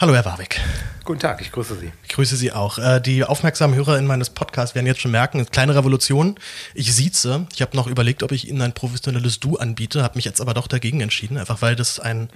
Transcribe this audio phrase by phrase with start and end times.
[0.00, 0.60] Hallo, Herr Warwick.
[1.04, 1.90] Guten Tag, ich grüße Sie.
[2.04, 2.78] Ich grüße Sie auch.
[2.78, 6.38] Äh, die aufmerksamen HörerInnen meines Podcasts werden jetzt schon merken, eine kleine Revolution.
[6.72, 7.48] Ich sieze.
[7.52, 10.54] Ich habe noch überlegt, ob ich Ihnen ein professionelles Du anbiete, habe mich jetzt aber
[10.54, 12.30] doch dagegen entschieden, einfach weil das ein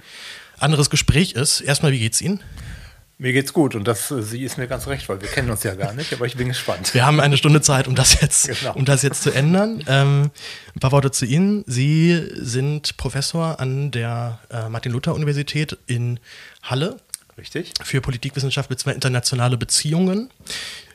[0.59, 1.61] anderes Gespräch ist.
[1.61, 2.41] Erstmal, wie geht's Ihnen?
[3.17, 5.63] Mir geht's gut und das, äh, sie ist mir ganz recht, weil wir kennen uns
[5.63, 6.93] ja gar nicht, aber ich bin gespannt.
[6.93, 8.73] Wir haben eine Stunde Zeit, um das jetzt, genau.
[8.73, 9.81] um das jetzt zu ändern.
[9.87, 10.31] Ähm,
[10.75, 11.63] ein paar Worte zu Ihnen.
[11.65, 16.19] Sie sind Professor an der äh, Martin-Luther-Universität in
[16.61, 16.97] Halle
[17.37, 17.71] Richtig.
[17.83, 18.93] Für Politikwissenschaft bzw.
[18.93, 20.29] internationale Beziehungen.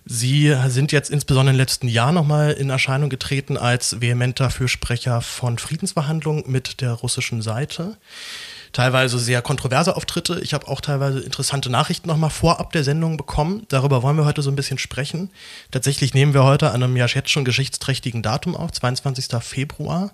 [0.05, 5.59] Sie sind jetzt insbesondere im letzten Jahr nochmal in Erscheinung getreten als vehementer Fürsprecher von
[5.59, 7.98] Friedensverhandlungen mit der russischen Seite
[8.72, 10.40] teilweise sehr kontroverse Auftritte.
[10.40, 13.66] Ich habe auch teilweise interessante Nachrichten nochmal vorab der Sendung bekommen.
[13.68, 15.30] Darüber wollen wir heute so ein bisschen sprechen.
[15.70, 19.26] Tatsächlich nehmen wir heute an einem ja jetzt schon geschichtsträchtigen Datum auf, 22.
[19.40, 20.12] Februar.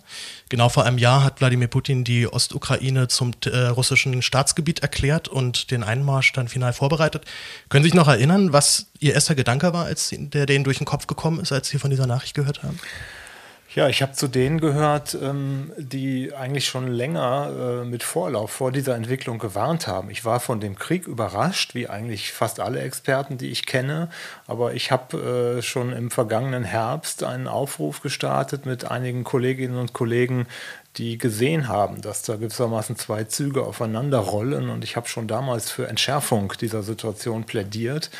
[0.48, 5.70] Genau vor einem Jahr hat Wladimir Putin die Ostukraine zum äh, russischen Staatsgebiet erklärt und
[5.70, 7.24] den Einmarsch dann final vorbereitet.
[7.68, 10.86] Können Sie sich noch erinnern, was Ihr erster Gedanke war, als der denen durch den
[10.86, 12.78] Kopf gekommen ist, als Sie von dieser Nachricht gehört haben?
[13.74, 18.70] Ja, ich habe zu denen gehört, ähm, die eigentlich schon länger äh, mit Vorlauf vor
[18.70, 20.10] dieser Entwicklung gewarnt haben.
[20.10, 24.10] Ich war von dem Krieg überrascht, wie eigentlich fast alle Experten, die ich kenne.
[24.46, 29.92] Aber ich habe äh, schon im vergangenen Herbst einen Aufruf gestartet mit einigen Kolleginnen und
[29.92, 30.46] Kollegen,
[30.96, 34.70] die gesehen haben, dass da gewissermaßen zwei Züge aufeinander rollen.
[34.70, 38.10] Und ich habe schon damals für Entschärfung dieser Situation plädiert.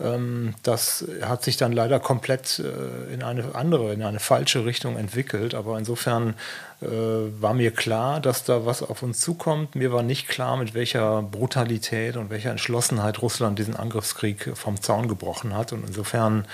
[0.00, 4.96] Ähm, das hat sich dann leider komplett äh, in eine andere, in eine falsche Richtung
[4.96, 5.54] entwickelt.
[5.54, 6.34] Aber insofern
[6.82, 9.74] äh, war mir klar, dass da was auf uns zukommt.
[9.74, 15.08] Mir war nicht klar, mit welcher Brutalität und welcher Entschlossenheit Russland diesen Angriffskrieg vom Zaun
[15.08, 15.72] gebrochen hat.
[15.72, 16.44] Und insofern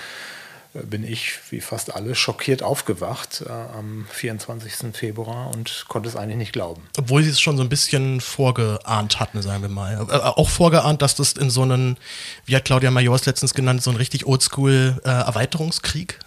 [0.83, 4.95] bin ich, wie fast alle, schockiert aufgewacht äh, am 24.
[4.95, 6.83] Februar und konnte es eigentlich nicht glauben.
[6.97, 10.05] Obwohl sie es schon so ein bisschen vorgeahnt hatten, sagen wir mal.
[10.09, 11.97] Äh, auch vorgeahnt, dass das in so einen,
[12.45, 16.19] wie hat Claudia Majors letztens genannt, so einen richtig oldschool äh, Erweiterungskrieg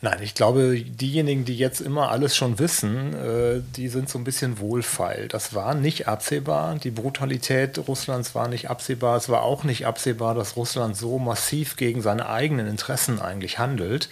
[0.00, 4.22] Nein, ich glaube, diejenigen, die jetzt immer alles schon wissen, äh, die sind so ein
[4.22, 5.26] bisschen wohlfeil.
[5.26, 6.76] Das war nicht absehbar.
[6.76, 9.16] Die Brutalität Russlands war nicht absehbar.
[9.16, 14.08] Es war auch nicht absehbar, dass Russland so massiv gegen seine eigenen Interessen eigentlich handelt.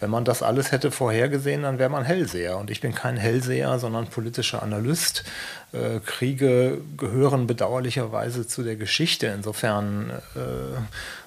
[0.00, 2.58] Wenn man das alles hätte vorhergesehen, dann wäre man Hellseher.
[2.58, 5.22] Und ich bin kein Hellseher, sondern politischer Analyst.
[5.70, 9.28] Äh, Kriege gehören bedauerlicherweise zu der Geschichte.
[9.28, 10.80] Insofern äh,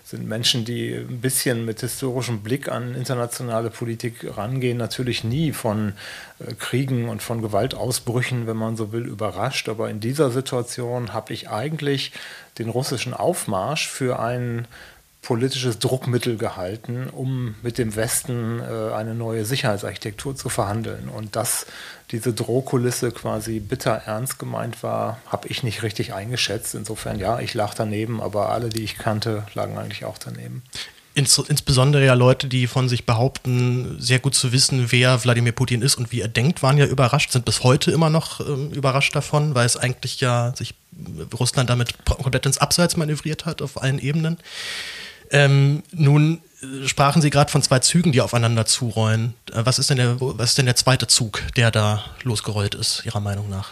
[0.05, 5.93] sind Menschen, die ein bisschen mit historischem Blick an internationale Politik rangehen, natürlich nie von
[6.37, 9.67] äh, Kriegen und von Gewaltausbrüchen, wenn man so will, überrascht.
[9.67, 12.11] Aber in dieser Situation habe ich eigentlich
[12.59, 14.67] den russischen Aufmarsch für einen
[15.25, 21.09] politisches Druckmittel gehalten, um mit dem Westen äh, eine neue Sicherheitsarchitektur zu verhandeln.
[21.09, 21.65] Und dass
[22.11, 26.75] diese Drohkulisse quasi bitter ernst gemeint war, habe ich nicht richtig eingeschätzt.
[26.75, 30.61] Insofern ja, ich lag daneben, aber alle, die ich kannte, lagen eigentlich auch daneben.
[31.15, 35.81] Ins, insbesondere ja Leute, die von sich behaupten, sehr gut zu wissen, wer Wladimir Putin
[35.81, 39.15] ist und wie er denkt, waren ja überrascht, sind bis heute immer noch ähm, überrascht
[39.15, 40.75] davon, weil es eigentlich ja sich
[41.39, 44.37] Russland damit komplett ins Abseits manövriert hat auf allen Ebenen.
[45.31, 46.41] Ähm, nun
[46.85, 49.33] sprachen Sie gerade von zwei Zügen, die aufeinander zurollen.
[49.51, 53.05] Äh, was ist, denn der, was ist denn der zweite Zug, der da losgerollt ist,
[53.05, 53.71] Ihrer Meinung nach?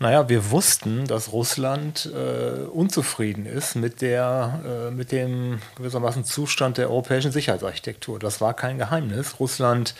[0.00, 6.78] Naja, wir wussten, dass Russland äh, unzufrieden ist mit, der, äh, mit dem gewissermaßen Zustand
[6.78, 8.18] der europäischen Sicherheitsarchitektur.
[8.18, 9.38] Das war kein Geheimnis.
[9.38, 9.94] Russland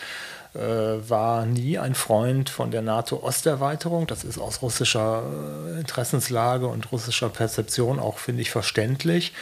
[0.53, 4.05] äh, war nie ein Freund von der NATO-Osterweiterung.
[4.05, 5.23] Das ist aus russischer
[5.73, 9.33] äh, Interessenslage und russischer Perzeption auch, finde ich, verständlich.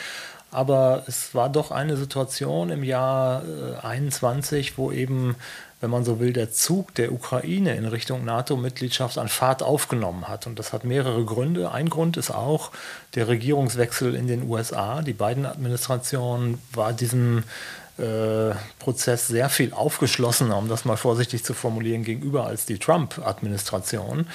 [0.53, 5.35] Aber es war doch eine Situation im Jahr äh, 21, wo eben,
[5.81, 10.45] wenn man so will, der Zug der Ukraine in Richtung NATO-Mitgliedschaft an Fahrt aufgenommen hat.
[10.45, 11.71] Und das hat mehrere Gründe.
[11.71, 12.71] Ein Grund ist auch
[13.15, 15.01] der Regierungswechsel in den USA.
[15.01, 17.43] Die beiden Administrationen war diesem
[18.79, 24.27] Prozess sehr viel aufgeschlossener, um das mal vorsichtig zu formulieren, gegenüber als die Trump-Administration.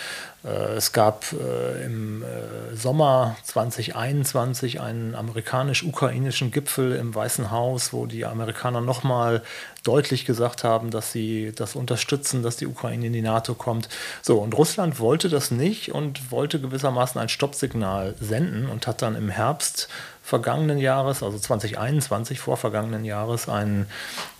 [0.44, 8.06] Äh, es gab äh, im äh, Sommer 2021 einen amerikanisch-ukrainischen Gipfel im Weißen Haus, wo
[8.06, 9.42] die Amerikaner nochmal
[9.82, 13.88] deutlich gesagt haben, dass sie das unterstützen, dass die Ukraine in die NATO kommt.
[14.22, 19.16] So, und Russland wollte das nicht und wollte gewissermaßen ein Stoppsignal senden und hat dann
[19.16, 19.88] im Herbst
[20.28, 23.86] vergangenen Jahres, also 2021 vor vergangenen Jahres, ein,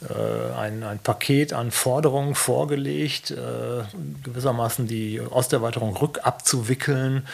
[0.07, 3.85] äh, ein, ein Paket an Forderungen vorgelegt, äh,
[4.23, 7.27] gewissermaßen die Osterweiterung rückabzuwickeln.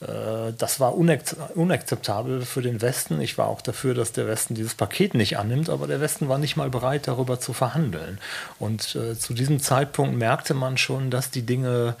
[0.00, 3.20] Äh, das war unakzeptabel für den Westen.
[3.20, 6.38] Ich war auch dafür, dass der Westen dieses Paket nicht annimmt, aber der Westen war
[6.38, 8.20] nicht mal bereit, darüber zu verhandeln.
[8.60, 11.96] Und äh, zu diesem Zeitpunkt merkte man schon, dass die Dinge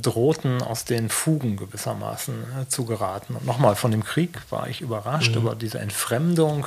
[0.00, 3.36] drohten aus den Fugen gewissermaßen äh, zu geraten.
[3.36, 5.42] Und nochmal, von dem Krieg war ich überrascht mhm.
[5.42, 6.66] über diese Entfremdung,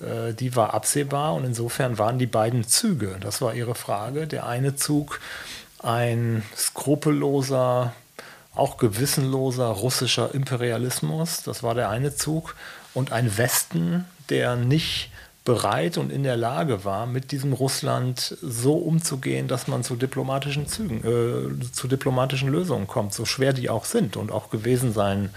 [0.00, 4.46] äh, die war absehbar und insofern waren die beiden Züge, das war Ihre Frage, der
[4.46, 5.20] eine Zug
[5.82, 7.92] ein skrupelloser,
[8.54, 12.54] auch gewissenloser russischer Imperialismus, das war der eine Zug,
[12.94, 15.10] und ein Westen, der nicht
[15.44, 20.66] bereit und in der Lage war, mit diesem Russland so umzugehen, dass man zu diplomatischen
[20.66, 25.30] Zügen, äh, zu diplomatischen Lösungen kommt, so schwer die auch sind und auch gewesen sein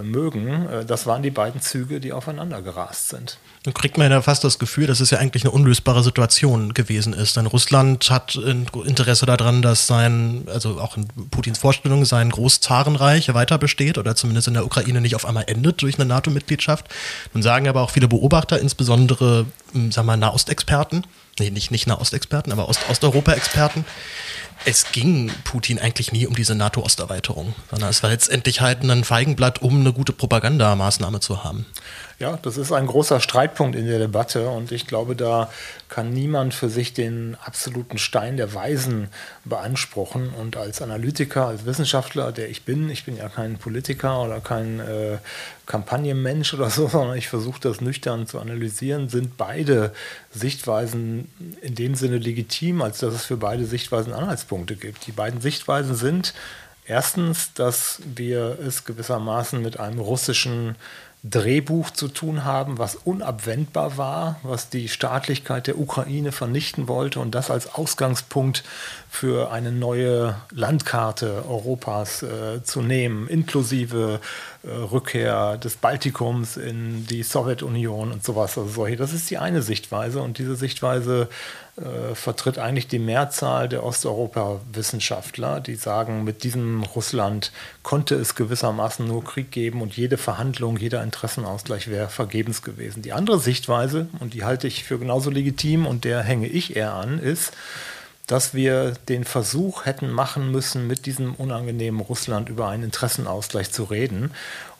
[0.00, 0.66] mögen.
[0.68, 3.38] Äh, das waren die beiden Züge, die aufeinander gerast sind.
[3.64, 7.12] Dann kriegt man ja fast das Gefühl, dass es ja eigentlich eine unlösbare Situation gewesen
[7.12, 7.36] ist.
[7.36, 13.58] Denn Russland hat Interesse daran, dass sein, also auch in Putins Vorstellung, sein Großzarenreich weiter
[13.58, 16.86] besteht oder zumindest in der Ukraine nicht auf einmal endet durch eine NATO-Mitgliedschaft.
[17.34, 21.06] Nun sagen aber auch viele Beobachter, insbesondere, hm, sagen wir, Nahostexperten,
[21.38, 23.84] nee, nicht, nicht Nahostexperten, aber Ost Osteuropa-Experten,
[24.64, 29.62] es ging Putin eigentlich nie um diese NATO-Osterweiterung, sondern es war letztendlich halt ein Feigenblatt,
[29.62, 31.66] um eine gute Propagandamaßnahme zu haben.
[32.22, 35.50] Ja, das ist ein großer Streitpunkt in der Debatte und ich glaube, da
[35.88, 39.08] kann niemand für sich den absoluten Stein der Weisen
[39.44, 40.28] beanspruchen.
[40.28, 44.78] Und als Analytiker, als Wissenschaftler, der ich bin, ich bin ja kein Politiker oder kein
[44.78, 45.18] äh,
[45.66, 49.92] Kampagnenmensch oder so, sondern ich versuche das nüchtern zu analysieren, sind beide
[50.30, 51.28] Sichtweisen
[51.60, 55.08] in dem Sinne legitim, als dass es für beide Sichtweisen Anhaltspunkte gibt.
[55.08, 56.34] Die beiden Sichtweisen sind
[56.86, 60.76] erstens, dass wir es gewissermaßen mit einem russischen
[61.24, 67.32] Drehbuch zu tun haben, was unabwendbar war, was die Staatlichkeit der Ukraine vernichten wollte und
[67.34, 68.64] das als Ausgangspunkt
[69.08, 74.20] für eine neue Landkarte Europas äh, zu nehmen, inklusive
[74.64, 78.56] Rückkehr des Baltikums in die Sowjetunion und sowas.
[78.56, 78.96] Also solche.
[78.96, 81.28] Das ist die eine Sichtweise und diese Sichtweise
[81.76, 87.50] äh, vertritt eigentlich die Mehrzahl der Osteuropa-Wissenschaftler, die sagen, mit diesem Russland
[87.82, 93.02] konnte es gewissermaßen nur Krieg geben und jede Verhandlung, jeder Interessenausgleich wäre vergebens gewesen.
[93.02, 96.92] Die andere Sichtweise, und die halte ich für genauso legitim und der hänge ich eher
[96.92, 97.52] an, ist,
[98.26, 103.84] dass wir den Versuch hätten machen müssen, mit diesem unangenehmen Russland über einen Interessenausgleich zu
[103.84, 104.30] reden.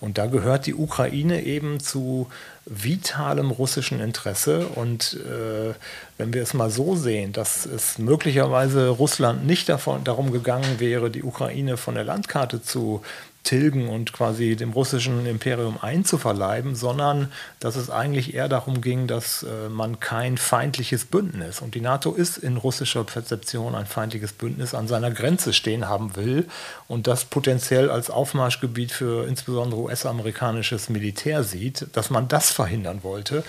[0.00, 2.28] Und da gehört die Ukraine eben zu
[2.66, 4.68] vitalem russischen Interesse.
[4.68, 5.74] Und äh,
[6.18, 11.10] wenn wir es mal so sehen, dass es möglicherweise Russland nicht davon, darum gegangen wäre,
[11.10, 13.02] die Ukraine von der Landkarte zu
[13.44, 19.42] tilgen und quasi dem russischen Imperium einzuverleiben, sondern dass es eigentlich eher darum ging, dass
[19.42, 24.74] äh, man kein feindliches Bündnis, und die NATO ist in russischer Perzeption ein feindliches Bündnis,
[24.74, 26.46] an seiner Grenze stehen haben will
[26.88, 33.42] und das potenziell als Aufmarschgebiet für insbesondere US-amerikanisches Militär sieht, dass man das verhindern wollte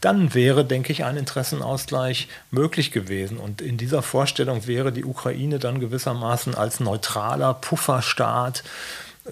[0.00, 3.38] dann wäre, denke ich, ein Interessenausgleich möglich gewesen.
[3.38, 8.62] Und in dieser Vorstellung wäre die Ukraine dann gewissermaßen als neutraler Pufferstaat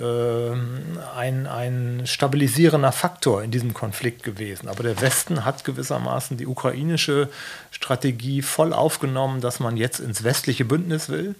[0.00, 4.68] ein, ein stabilisierender Faktor in diesem Konflikt gewesen.
[4.68, 7.28] Aber der Westen hat gewissermaßen die ukrainische
[7.70, 11.34] Strategie voll aufgenommen, dass man jetzt ins westliche Bündnis will.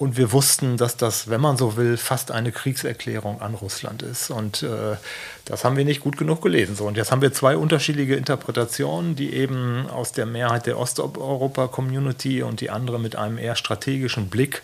[0.00, 4.30] Und wir wussten, dass das, wenn man so will, fast eine Kriegserklärung an Russland ist.
[4.30, 4.96] Und äh,
[5.44, 6.74] das haben wir nicht gut genug gelesen.
[6.74, 12.42] So, und jetzt haben wir zwei unterschiedliche Interpretationen, die eben aus der Mehrheit der Osteuropa-Community
[12.42, 14.62] und die andere mit einem eher strategischen Blick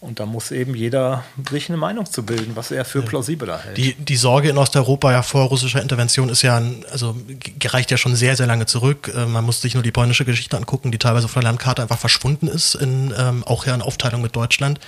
[0.00, 3.76] und da muss eben jeder sich eine Meinung zu bilden, was er für plausibel hält.
[3.76, 7.14] Die, die Sorge in Osteuropa ja vor russischer Intervention ist ja, also
[7.58, 9.12] gereicht ja schon sehr, sehr lange zurück.
[9.14, 11.98] Äh, man muss sich nur die polnische Geschichte angucken, die teilweise auf der Landkarte einfach
[11.98, 14.80] verschwunden ist, in, ähm, auch ja in Aufteilung mit Deutschland.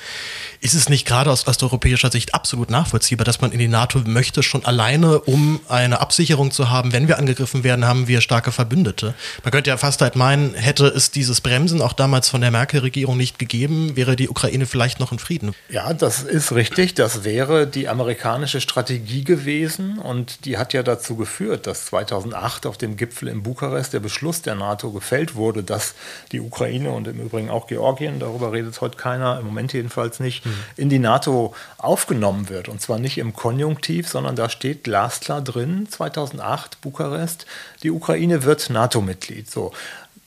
[0.62, 4.42] Ist es nicht gerade aus osteuropäischer Sicht absolut nachvollziehbar, dass man in die NATO möchte,
[4.42, 9.12] schon alleine, um eine Absicherung zu haben, wenn wir angegriffen werden, haben wir starke Verbündete.
[9.44, 13.18] Man könnte ja fast halt meinen, hätte es dieses Bremsen auch damals von der Merkel-Regierung
[13.18, 15.54] nicht gegeben, wäre die Ukraine vielleicht noch in Frieden.
[15.68, 16.94] Ja, das ist richtig.
[16.94, 22.78] Das wäre die amerikanische Strategie gewesen und die hat ja dazu geführt, dass 2008 auf
[22.78, 25.94] dem Gipfel in Bukarest der Beschluss der NATO gefällt wurde, dass
[26.30, 30.46] die Ukraine und im Übrigen auch Georgien, darüber redet heute keiner, im Moment jedenfalls nicht,
[30.46, 30.54] mhm.
[30.76, 32.68] in die NATO aufgenommen wird.
[32.68, 37.46] Und zwar nicht im Konjunktiv, sondern da steht glasklar drin, 2008 Bukarest,
[37.82, 39.50] die Ukraine wird NATO-Mitglied.
[39.50, 39.72] So.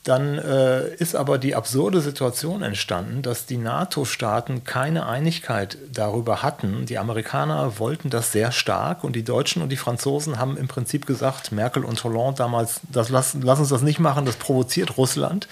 [0.05, 6.85] Dann äh, ist aber die absurde Situation entstanden, dass die NATO-Staaten keine Einigkeit darüber hatten.
[6.85, 11.07] Die Amerikaner wollten das sehr stark und die Deutschen und die Franzosen haben im Prinzip
[11.07, 15.47] gesagt, Merkel und Hollande damals, das, lass, lass uns das nicht machen, das provoziert Russland.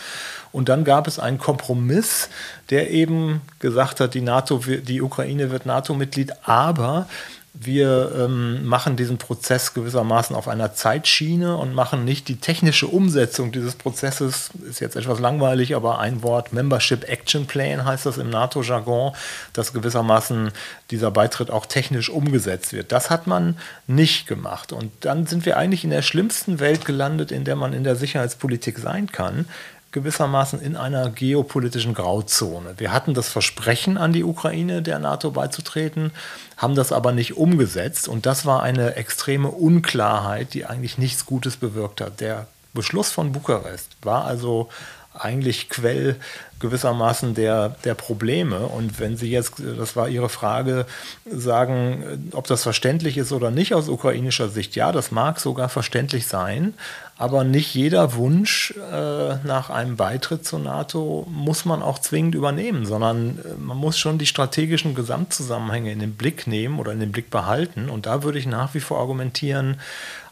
[0.52, 2.30] Und dann gab es einen Kompromiss,
[2.70, 7.08] der eben gesagt hat, die, NATO, die Ukraine wird NATO-Mitglied, aber
[7.56, 13.52] wir ähm, machen diesen Prozess gewissermaßen auf einer Zeitschiene und machen nicht die technische Umsetzung
[13.52, 18.32] dieses Prozesses, ist jetzt etwas langweilig, aber ein Wort, Membership Action Plan heißt das im
[18.32, 19.14] NATO-Jargon,
[19.54, 20.52] dass gewissermaßen
[20.90, 22.92] dieser Beitritt auch technisch umgesetzt wird.
[22.92, 24.74] Das hat man nicht gemacht.
[24.74, 27.96] Und dann sind wir eigentlich in der schlimmsten Welt gelandet, in der man in der
[27.96, 29.46] Sicherheitspolitik sein kann
[29.94, 32.74] gewissermaßen in einer geopolitischen Grauzone.
[32.78, 36.12] Wir hatten das Versprechen an die Ukraine, der NATO beizutreten,
[36.58, 41.56] haben das aber nicht umgesetzt und das war eine extreme Unklarheit, die eigentlich nichts Gutes
[41.56, 42.20] bewirkt hat.
[42.20, 44.68] Der Beschluss von Bukarest war also
[45.14, 46.18] eigentlich Quell
[46.60, 48.60] gewissermaßen der, der Probleme.
[48.60, 50.86] Und wenn Sie jetzt, das war Ihre Frage,
[51.30, 56.26] sagen, ob das verständlich ist oder nicht aus ukrainischer Sicht, ja, das mag sogar verständlich
[56.26, 56.74] sein,
[57.18, 62.86] aber nicht jeder Wunsch äh, nach einem Beitritt zur NATO muss man auch zwingend übernehmen,
[62.86, 67.12] sondern äh, man muss schon die strategischen Gesamtzusammenhänge in den Blick nehmen oder in den
[67.12, 67.90] Blick behalten.
[67.90, 69.80] Und da würde ich nach wie vor argumentieren,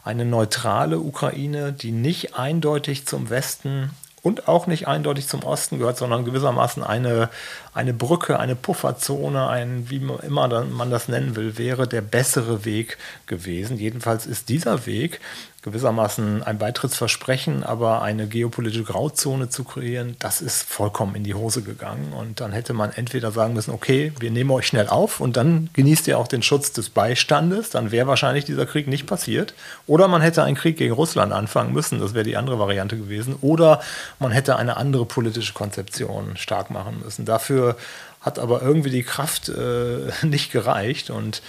[0.04, 3.90] eine neutrale Ukraine, die nicht eindeutig zum Westen
[4.22, 7.28] und auch nicht eindeutig zum Osten gehört, sondern gewissermaßen eine,
[7.74, 12.98] eine Brücke, eine Pufferzone, ein, wie immer man das nennen will, wäre der bessere Weg
[13.26, 13.78] gewesen.
[13.78, 15.20] Jedenfalls ist dieser Weg
[15.62, 21.62] gewissermaßen ein Beitrittsversprechen, aber eine geopolitische Grauzone zu kreieren, das ist vollkommen in die Hose
[21.62, 22.12] gegangen.
[22.12, 25.70] Und dann hätte man entweder sagen müssen, okay, wir nehmen euch schnell auf und dann
[25.72, 29.54] genießt ihr auch den Schutz des Beistandes, dann wäre wahrscheinlich dieser Krieg nicht passiert.
[29.86, 33.36] Oder man hätte einen Krieg gegen Russland anfangen müssen, das wäre die andere Variante gewesen.
[33.40, 33.80] Oder
[34.18, 37.24] man hätte eine andere politische Konzeption stark machen müssen.
[37.24, 37.76] Dafür
[38.20, 41.40] hat aber irgendwie die Kraft äh, nicht gereicht und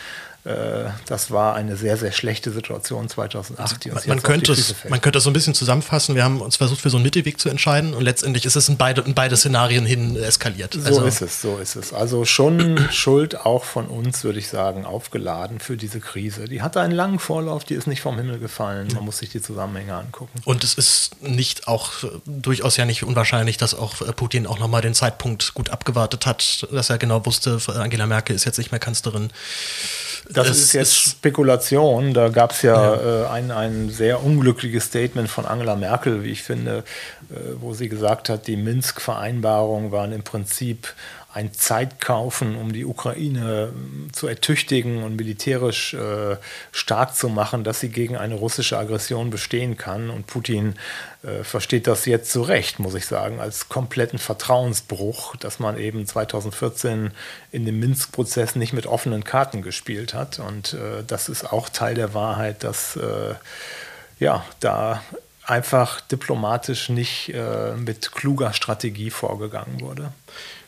[0.44, 3.88] das war eine sehr, sehr schlechte Situation 2008.
[3.94, 6.16] Also, man, könnte es, man könnte es so ein bisschen zusammenfassen.
[6.16, 8.76] Wir haben uns versucht, für so einen Mittelweg zu entscheiden und letztendlich ist es in
[8.76, 10.74] beide, in beide Szenarien hin eskaliert.
[10.74, 11.94] So also, ist es, so ist es.
[11.94, 16.46] Also schon Schuld auch von uns, würde ich sagen, aufgeladen für diese Krise.
[16.46, 18.90] Die hatte einen langen Vorlauf, die ist nicht vom Himmel gefallen.
[18.94, 20.42] Man muss sich die Zusammenhänge angucken.
[20.44, 21.92] Und es ist nicht auch
[22.26, 26.90] durchaus ja nicht unwahrscheinlich, dass auch Putin auch nochmal den Zeitpunkt gut abgewartet hat, dass
[26.90, 29.32] er genau wusste, Angela Merkel ist jetzt nicht mehr Kanzlerin.
[30.34, 32.14] Das es ist jetzt Spekulation.
[32.14, 33.24] Da gab es ja, ja.
[33.24, 36.84] Äh, ein, ein sehr unglückliches Statement von Angela Merkel, wie ich finde,
[37.30, 40.94] äh, wo sie gesagt hat, die Minsk-Vereinbarungen waren im Prinzip
[41.34, 46.38] ein Zeitkaufen, um die Ukraine ähm, zu ertüchtigen und militärisch äh,
[46.72, 50.12] stark zu machen, dass sie gegen eine russische Aggression bestehen kann.
[50.12, 50.76] Und Putin
[51.24, 56.06] äh, versteht das jetzt zu Recht, muss ich sagen, als kompletten Vertrauensbruch, dass man eben
[56.06, 57.10] 2014
[57.52, 60.38] in dem Minsk-Prozess nicht mit offenen Karten gespielt hat.
[60.38, 63.34] Und äh, das ist auch Teil der Wahrheit, dass äh,
[64.20, 65.02] ja, da
[65.46, 70.14] einfach diplomatisch nicht äh, mit kluger Strategie vorgegangen wurde.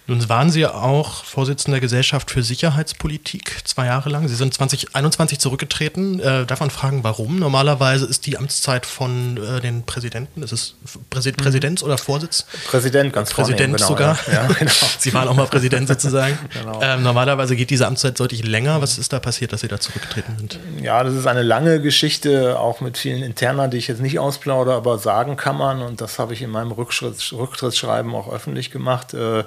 [0.07, 4.27] Nun waren Sie auch Vorsitzender der Gesellschaft für Sicherheitspolitik zwei Jahre lang.
[4.27, 6.19] Sie sind 2021 zurückgetreten.
[6.19, 7.39] Äh, darf man fragen, warum?
[7.39, 10.75] Normalerweise ist die Amtszeit von äh, den Präsidenten, ist es
[11.09, 11.37] Präsi mhm.
[11.37, 12.45] Präsident oder Vorsitz?
[12.67, 14.19] Präsident, ganz Präsident genau, sogar.
[14.27, 14.33] Ja.
[14.33, 14.71] ja genau.
[14.99, 16.37] Sie waren auch mal Präsident sozusagen.
[16.53, 16.79] genau.
[16.83, 18.81] ähm, normalerweise geht diese Amtszeit deutlich länger.
[18.81, 20.59] Was ist da passiert, dass Sie da zurückgetreten sind?
[20.81, 24.75] Ja, das ist eine lange Geschichte, auch mit vielen Interna, die ich jetzt nicht ausplaudere,
[24.75, 29.43] aber sagen kann man, und das habe ich in meinem Rücktrittsschreiben auch öffentlich gemacht, äh,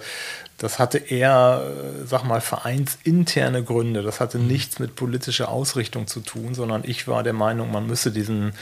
[0.58, 4.02] das hatte eher, äh, sag mal, vereinsinterne Gründe.
[4.02, 4.48] Das hatte mhm.
[4.48, 8.52] nichts mit politischer Ausrichtung zu tun, sondern ich war der Meinung, man müsse diesen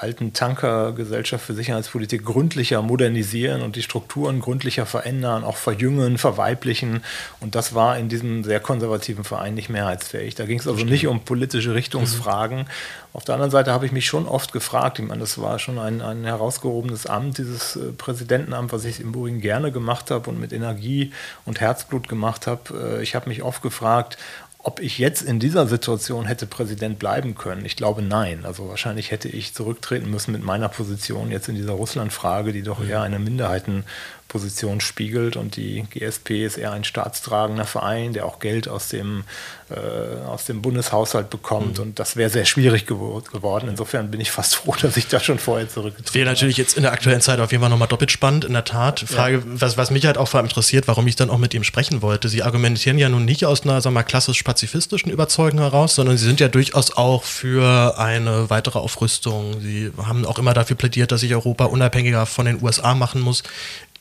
[0.00, 7.04] alten Tankergesellschaft für Sicherheitspolitik gründlicher modernisieren und die Strukturen gründlicher verändern, auch verjüngen, verweiblichen.
[7.40, 10.34] Und das war in diesem sehr konservativen Verein nicht mehrheitsfähig.
[10.34, 12.60] Da ging es also nicht um politische Richtungsfragen.
[12.60, 12.66] Mhm.
[13.12, 15.78] Auf der anderen Seite habe ich mich schon oft gefragt, ich meine, das war schon
[15.78, 20.40] ein, ein herausgehobenes Amt, dieses äh, Präsidentenamt, was ich im Übrigen gerne gemacht habe und
[20.40, 21.12] mit Energie
[21.44, 22.98] und Herzblut gemacht habe.
[22.98, 24.16] Äh, ich habe mich oft gefragt,
[24.62, 28.44] ob ich jetzt in dieser Situation hätte Präsident bleiben können, ich glaube nein.
[28.44, 32.84] Also wahrscheinlich hätte ich zurücktreten müssen mit meiner Position jetzt in dieser Russland-Frage, die doch
[32.84, 33.84] eher eine Minderheiten
[34.30, 35.36] Position spiegelt.
[35.36, 39.24] Und die GSP ist eher ein staatstragender Verein, der auch Geld aus dem,
[39.68, 41.78] äh, aus dem Bundeshaushalt bekommt.
[41.78, 41.84] Mhm.
[41.84, 43.68] Und das wäre sehr schwierig gew geworden.
[43.68, 46.84] Insofern bin ich fast froh, dass ich da schon vorher zurückgezogen Wäre natürlich jetzt in
[46.84, 49.00] der aktuellen Zeit auf jeden Fall nochmal doppelt spannend, in der Tat.
[49.00, 49.42] Frage, ja.
[49.44, 52.00] was, was mich halt auch vor allem interessiert, warum ich dann auch mit ihm sprechen
[52.00, 52.28] wollte.
[52.28, 56.16] Sie argumentieren ja nun nicht aus einer, sagen wir mal, klassisch pazifistischen Überzeugung heraus, sondern
[56.16, 59.60] sie sind ja durchaus auch für eine weitere Aufrüstung.
[59.60, 63.42] Sie haben auch immer dafür plädiert, dass sich Europa unabhängiger von den USA machen muss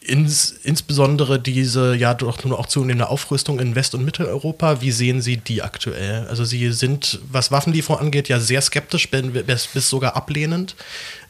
[0.01, 5.21] ins, insbesondere diese ja doch nur auch zunehmende Aufrüstung in West- und Mitteleuropa, wie sehen
[5.21, 6.25] Sie die aktuell?
[6.27, 10.75] Also Sie sind, was Waffenlieferung angeht, ja sehr skeptisch, bis, bis sogar ablehnend,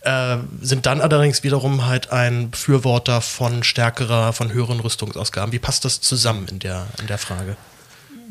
[0.01, 5.51] äh, sind dann allerdings wiederum halt ein Befürworter von stärkerer, von höheren Rüstungsausgaben.
[5.51, 7.57] Wie passt das zusammen in der, in der Frage?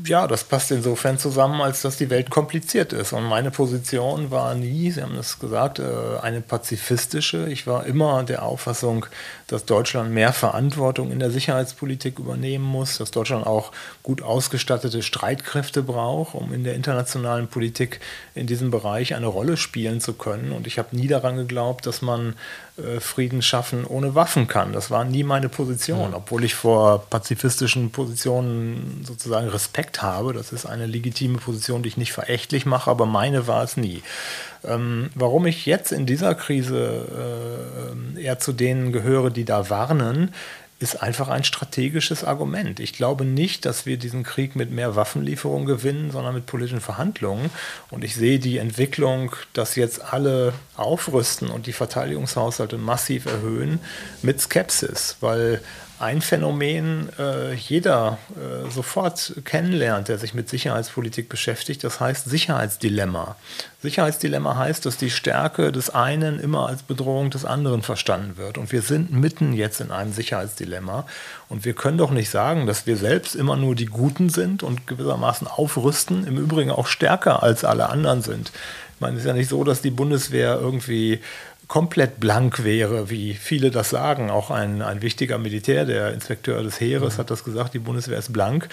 [0.05, 3.13] Ja, das passt insofern zusammen, als dass die Welt kompliziert ist.
[3.13, 7.49] Und meine Position war nie, Sie haben das gesagt, äh, eine pazifistische.
[7.49, 9.07] Ich war immer der Auffassung,
[9.49, 15.83] dass Deutschland mehr Verantwortung in der Sicherheitspolitik übernehmen muss, dass Deutschland auch gut ausgestattete Streitkräfte
[15.83, 18.01] braucht, um in der internationalen Politik
[18.35, 20.53] in diesem Bereich eine Rolle spielen zu können.
[20.53, 22.35] Und ich habe nie daran geglaubt, dass man
[23.01, 24.73] Frieden schaffen ohne Waffen kann.
[24.73, 30.33] Das war nie meine Position, obwohl ich vor pazifistischen Positionen sozusagen Respekt habe.
[30.33, 34.03] Das ist eine legitime Position, die ich nicht verächtlich mache, aber meine war es nie.
[34.65, 40.35] Ähm, warum ich jetzt in dieser Krise äh, eher zu denen gehöre, die da warnen,
[40.81, 42.79] ist einfach ein strategisches Argument.
[42.79, 47.51] Ich glaube nicht, dass wir diesen Krieg mit mehr Waffenlieferungen gewinnen, sondern mit politischen Verhandlungen.
[47.91, 53.81] Und ich sehe die Entwicklung, dass jetzt alle aufrüsten und die Verteidigungshaushalte massiv erhöhen,
[54.23, 55.61] mit Skepsis, weil
[56.01, 61.83] ein Phänomen äh, jeder äh, sofort kennenlernt, der sich mit Sicherheitspolitik beschäftigt.
[61.83, 63.37] Das heißt Sicherheitsdilemma.
[63.83, 68.59] Sicherheitsdilemma heißt, dass die Stärke des einen immer als Bedrohung des anderen verstanden wird.
[68.59, 71.07] Und wir sind mitten jetzt in einem Sicherheitsdilemma.
[71.49, 74.87] Und wir können doch nicht sagen, dass wir selbst immer nur die Guten sind und
[74.87, 78.53] gewissermaßen aufrüsten, im Übrigen auch stärker als alle anderen sind.
[78.99, 81.21] Ich meine, es ist ja nicht so, dass die Bundeswehr irgendwie
[81.69, 84.31] komplett blank wäre, wie viele das sagen.
[84.31, 87.19] Auch ein, ein wichtiger Militär, der Inspekteur des Heeres, mhm.
[87.19, 88.69] hat das gesagt, die Bundeswehr ist blank.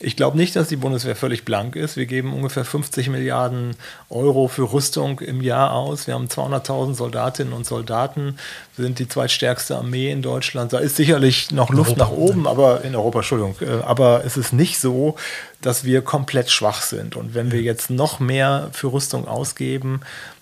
[0.00, 1.96] Ich glaube nicht, dass die Bundeswehr völlig blank ist.
[1.96, 3.76] Wir geben ungefähr 50 Milliarden
[4.08, 6.08] Euro für Rüstung im Jahr aus.
[6.08, 8.36] Wir haben 200.000 Soldatinnen und Soldaten.
[8.76, 10.72] Wir sind die zweitstärkste Armee in Deutschland.
[10.72, 13.54] Da ist sicherlich noch Luft Europa, nach oben, aber in Europa, Entschuldigung.
[13.60, 15.14] Äh, aber es ist nicht so,
[15.62, 17.14] dass wir komplett schwach sind.
[17.14, 20.00] Und wenn wir jetzt noch mehr für Rüstung ausgeben,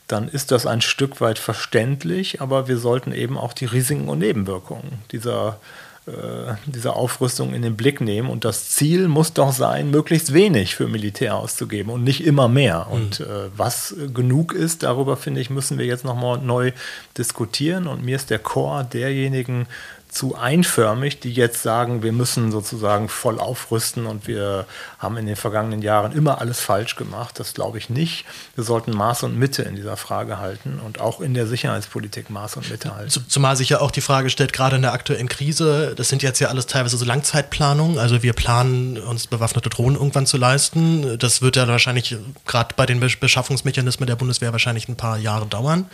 [0.08, 4.18] dann ist das ein Stück weit verständlich, aber wir sollten eben auch die Risiken und
[4.18, 5.60] Nebenwirkungen dieser,
[6.06, 8.30] äh, dieser Aufrüstung in den Blick nehmen.
[8.30, 12.86] Und das Ziel muss doch sein, möglichst wenig für Militär auszugeben und nicht immer mehr.
[12.88, 12.94] Mhm.
[12.94, 16.72] Und äh, was genug ist, darüber finde ich, müssen wir jetzt nochmal neu
[17.18, 17.86] diskutieren.
[17.86, 19.66] Und mir ist der Chor derjenigen,
[20.08, 24.66] zu einförmig, die jetzt sagen, wir müssen sozusagen voll aufrüsten und wir
[24.98, 27.38] haben in den vergangenen Jahren immer alles falsch gemacht.
[27.38, 28.24] Das glaube ich nicht.
[28.54, 32.56] Wir sollten Maß und Mitte in dieser Frage halten und auch in der Sicherheitspolitik Maß
[32.56, 33.10] und Mitte halten.
[33.28, 36.40] Zumal sich ja auch die Frage stellt, gerade in der aktuellen Krise, das sind jetzt
[36.40, 37.98] ja alles teilweise so Langzeitplanungen.
[37.98, 41.18] Also wir planen, uns bewaffnete Drohnen irgendwann zu leisten.
[41.18, 42.16] Das wird ja wahrscheinlich
[42.46, 45.86] gerade bei den Beschaffungsmechanismen der Bundeswehr wahrscheinlich ein paar Jahre dauern.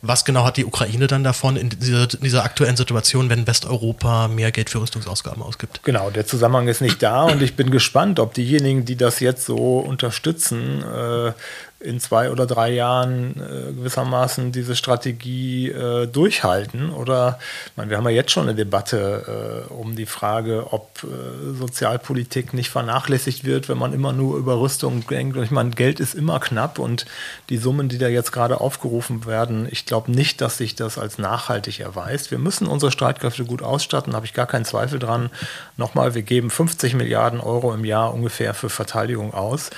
[0.00, 4.52] Was genau hat die Ukraine dann davon in dieser, dieser aktuellen Situation, wenn Westeuropa mehr
[4.52, 5.80] Geld für Rüstungsausgaben ausgibt?
[5.82, 9.44] Genau, der Zusammenhang ist nicht da und ich bin gespannt, ob diejenigen, die das jetzt
[9.44, 11.32] so unterstützen, äh,
[11.80, 16.90] in zwei oder drei Jahren äh, gewissermaßen diese Strategie äh, durchhalten?
[16.90, 17.38] Oder,
[17.76, 22.52] meine, wir haben ja jetzt schon eine Debatte äh, um die Frage, ob äh, Sozialpolitik
[22.52, 25.36] nicht vernachlässigt wird, wenn man immer nur über Rüstung denkt.
[25.36, 27.06] Und ich meine, Geld ist immer knapp und
[27.48, 31.18] die Summen, die da jetzt gerade aufgerufen werden, ich glaube nicht, dass sich das als
[31.18, 32.32] nachhaltig erweist.
[32.32, 35.30] Wir müssen unsere Streitkräfte gut ausstatten, habe ich gar keinen Zweifel dran.
[35.76, 39.70] Nochmal, wir geben 50 Milliarden Euro im Jahr ungefähr für Verteidigung aus.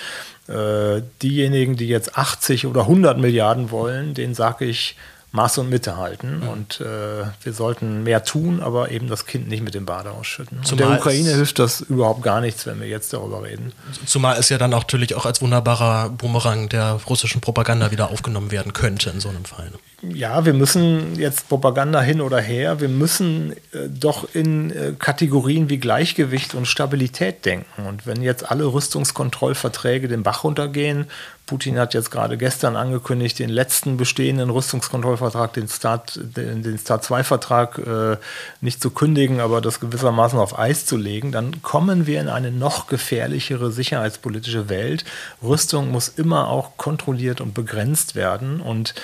[0.51, 4.97] Äh, diejenigen, die jetzt 80 oder 100 Milliarden wollen, denen sage ich,
[5.33, 6.41] Maß und Mitte halten.
[6.41, 6.49] Mhm.
[6.49, 10.65] Und äh, wir sollten mehr tun, aber eben das Kind nicht mit dem Bade ausschütten.
[10.65, 13.73] Zumal der Ukraine hilft das überhaupt gar nichts, wenn wir jetzt darüber reden.
[14.07, 18.51] Zumal es ja dann auch natürlich auch als wunderbarer Bumerang der russischen Propaganda wieder aufgenommen
[18.51, 19.71] werden könnte in so einem Fall.
[20.03, 25.69] Ja, wir müssen jetzt Propaganda hin oder her, wir müssen äh, doch in äh, Kategorien
[25.69, 27.87] wie Gleichgewicht und Stabilität denken.
[27.87, 31.07] Und wenn jetzt alle Rüstungskontrollverträge den Bach runtergehen,
[31.51, 37.05] Putin hat jetzt gerade gestern angekündigt, den letzten bestehenden Rüstungskontrollvertrag, den Start, den, den Start
[37.05, 38.17] 2-Vertrag äh,
[38.61, 42.53] nicht zu kündigen, aber das gewissermaßen auf Eis zu legen, dann kommen wir in eine
[42.53, 45.05] noch gefährlichere sicherheitspolitische Welt.
[45.43, 48.95] Rüstung muss immer auch kontrolliert und begrenzt werden und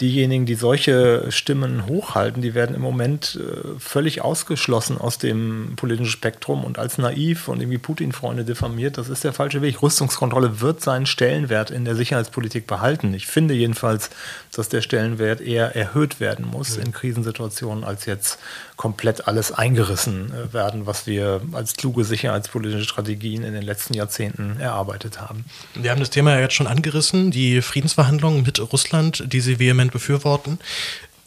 [0.00, 6.10] diejenigen, die solche Stimmen hochhalten, die werden im Moment äh, völlig ausgeschlossen aus dem politischen
[6.10, 8.98] Spektrum und als naiv und irgendwie Putin-Freunde diffamiert.
[8.98, 9.82] Das ist der falsche Weg.
[9.82, 13.14] Rüstungskontrolle wird seinen Stellenwert in der Sicherheitspolitik behalten.
[13.14, 14.10] Ich finde jedenfalls,
[14.52, 18.38] dass der Stellenwert eher erhöht werden muss in Krisensituationen, als jetzt
[18.76, 24.58] komplett alles eingerissen äh, werden, was wir als kluge sicherheitspolitische Strategien in den letzten Jahrzehnten
[24.58, 25.44] erarbeitet haben.
[25.74, 29.92] Wir haben das Thema ja jetzt schon angerissen, die Friedensverhandlungen mit Russland, die Sie vehement
[29.92, 30.58] befürworten.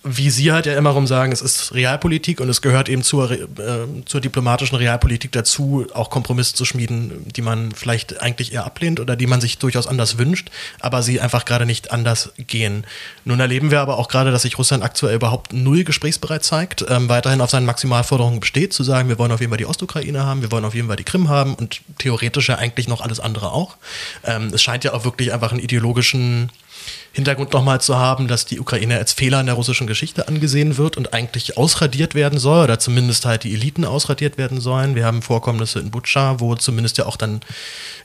[0.09, 3.31] Wie Sie halt ja immer rum sagen, es ist Realpolitik und es gehört eben zur,
[3.31, 3.45] äh,
[4.05, 9.15] zur diplomatischen Realpolitik dazu, auch Kompromisse zu schmieden, die man vielleicht eigentlich eher ablehnt oder
[9.15, 12.85] die man sich durchaus anders wünscht, aber sie einfach gerade nicht anders gehen.
[13.25, 17.09] Nun erleben wir aber auch gerade, dass sich Russland aktuell überhaupt null gesprächsbereit zeigt, ähm,
[17.09, 20.41] weiterhin auf seinen Maximalforderungen besteht, zu sagen, wir wollen auf jeden Fall die Ostukraine haben,
[20.41, 23.51] wir wollen auf jeden Fall die Krim haben und theoretisch ja eigentlich noch alles andere
[23.51, 23.77] auch.
[24.23, 26.51] Ähm, es scheint ja auch wirklich einfach einen ideologischen
[27.13, 30.97] Hintergrund nochmal zu haben, dass die Ukraine als Fehler in der russischen Geschichte angesehen wird
[30.97, 34.95] und eigentlich ausradiert werden soll oder zumindest halt die Eliten ausradiert werden sollen.
[34.95, 37.41] Wir haben Vorkommnisse in Butscha, wo zumindest ja auch dann,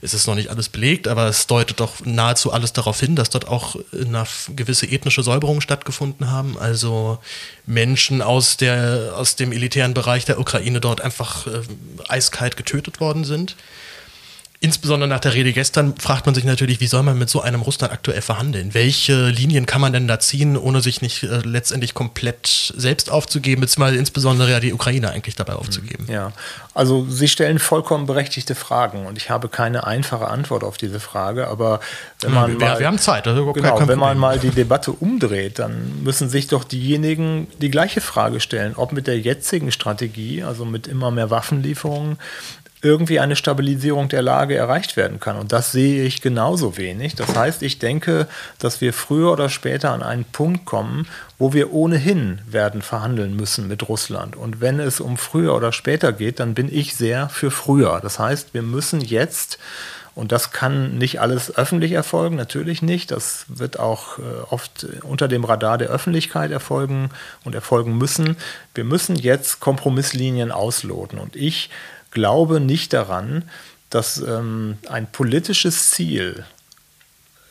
[0.01, 3.31] ist es noch nicht alles belegt, aber es deutet doch nahezu alles darauf hin, dass
[3.31, 4.25] dort auch eine
[4.57, 6.57] gewisse ethnische Säuberung stattgefunden haben.
[6.59, 7.19] Also
[7.67, 11.61] Menschen aus, der, aus dem elitären Bereich der Ukraine dort einfach äh,
[12.09, 13.57] eiskalt getötet worden sind.
[14.65, 17.63] Insbesondere nach der Rede gestern fragt man sich natürlich, wie soll man mit so einem
[17.63, 18.75] Russland aktuell verhandeln?
[18.75, 23.61] Welche Linien kann man denn da ziehen, ohne sich nicht äh, letztendlich komplett selbst aufzugeben,
[23.61, 26.07] beziehungsweise insbesondere ja die Ukraine eigentlich dabei aufzugeben?
[26.09, 26.31] Ja,
[26.75, 31.49] also Sie stellen vollkommen berechtigte Fragen und ich habe keine einfache Antwort auf diese Frage,
[31.49, 31.81] aber
[32.21, 35.59] wenn man wir, mal, wir haben Zeit, also genau, wenn man mal die Debatte umdreht,
[35.59, 40.65] dann müssen sich doch diejenigen die gleiche Frage stellen, ob mit der jetzigen Strategie, also
[40.65, 42.17] mit immer mehr Waffenlieferungen,
[42.83, 45.37] irgendwie eine Stabilisierung der Lage erreicht werden kann.
[45.37, 47.15] Und das sehe ich genauso wenig.
[47.15, 48.27] Das heißt, ich denke,
[48.59, 51.07] dass wir früher oder später an einen Punkt kommen,
[51.39, 54.35] wo wir ohnehin werden verhandeln müssen mit Russland.
[54.35, 58.01] Und wenn es um früher oder später geht, dann bin ich sehr für früher.
[58.03, 59.59] Das heißt, wir müssen jetzt
[60.15, 63.11] und das kann nicht alles öffentlich erfolgen, natürlich nicht.
[63.11, 67.11] Das wird auch äh, oft unter dem Radar der Öffentlichkeit erfolgen
[67.45, 68.37] und erfolgen müssen.
[68.75, 71.19] Wir müssen jetzt Kompromisslinien ausloten.
[71.19, 71.71] Und ich
[72.13, 73.45] glaube nicht daran,
[73.91, 76.45] dass ähm, ein politisches Ziel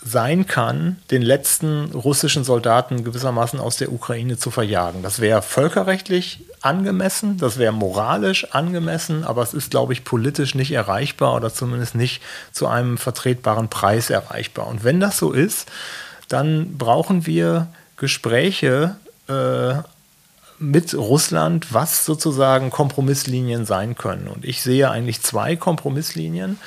[0.03, 5.03] sein kann, den letzten russischen Soldaten gewissermaßen aus der Ukraine zu verjagen.
[5.03, 10.71] Das wäre völkerrechtlich angemessen, das wäre moralisch angemessen, aber es ist, glaube ich, politisch nicht
[10.71, 12.21] erreichbar oder zumindest nicht
[12.51, 14.67] zu einem vertretbaren Preis erreichbar.
[14.67, 15.69] Und wenn das so ist,
[16.27, 18.95] dann brauchen wir Gespräche
[19.27, 19.75] äh,
[20.61, 24.27] mit Russland, was sozusagen Kompromisslinien sein können.
[24.27, 26.59] Und ich sehe eigentlich zwei Kompromisslinien.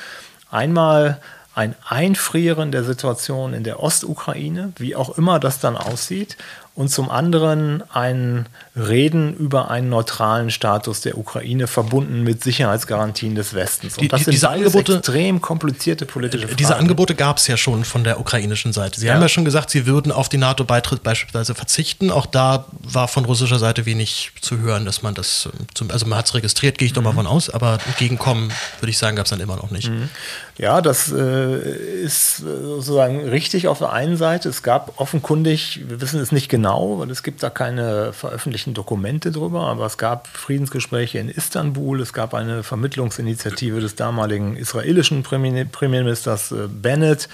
[0.50, 1.20] Einmal
[1.54, 6.36] ein Einfrieren der Situation in der Ostukraine, wie auch immer das dann aussieht,
[6.76, 13.54] und zum anderen ein Reden über einen neutralen Status der Ukraine verbunden mit Sicherheitsgarantien des
[13.54, 13.96] Westens.
[13.96, 16.56] Und die, das sind diese Angebote, extrem komplizierte politische Fragen.
[16.56, 18.98] Diese Angebote gab es ja schon von der ukrainischen Seite.
[18.98, 19.14] Sie ja.
[19.14, 22.10] haben ja schon gesagt, sie würden auf den NATO-Beitritt beispielsweise verzichten.
[22.10, 26.06] Auch da war von russischer Seite wenig zu hören, dass man das, ähm, zum, also
[26.06, 26.96] man hat es registriert, gehe ich mhm.
[26.96, 27.18] doch mal mhm.
[27.18, 29.90] von aus, aber entgegenkommen, würde ich sagen, gab es dann immer noch nicht.
[29.90, 30.08] Mhm.
[30.56, 34.48] Ja, das äh, ist sozusagen richtig auf der einen Seite.
[34.48, 39.32] Es gab offenkundig, wir wissen es nicht genau, weil es gibt da keine veröffentlichten Dokumente
[39.32, 46.52] drüber, aber es gab Friedensgespräche in Istanbul, es gab eine Vermittlungsinitiative des damaligen israelischen Premierministers
[46.52, 47.28] äh, Bennett.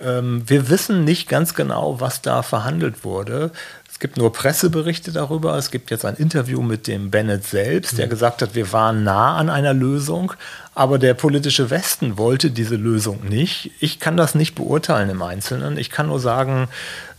[0.00, 3.50] Ähm, wir wissen nicht ganz genau, was da verhandelt wurde.
[3.94, 5.56] Es gibt nur Presseberichte darüber.
[5.56, 8.10] Es gibt jetzt ein Interview mit dem Bennett selbst, der mhm.
[8.10, 10.32] gesagt hat, wir waren nah an einer Lösung,
[10.74, 13.70] aber der politische Westen wollte diese Lösung nicht.
[13.78, 15.78] Ich kann das nicht beurteilen im Einzelnen.
[15.78, 16.68] Ich kann nur sagen,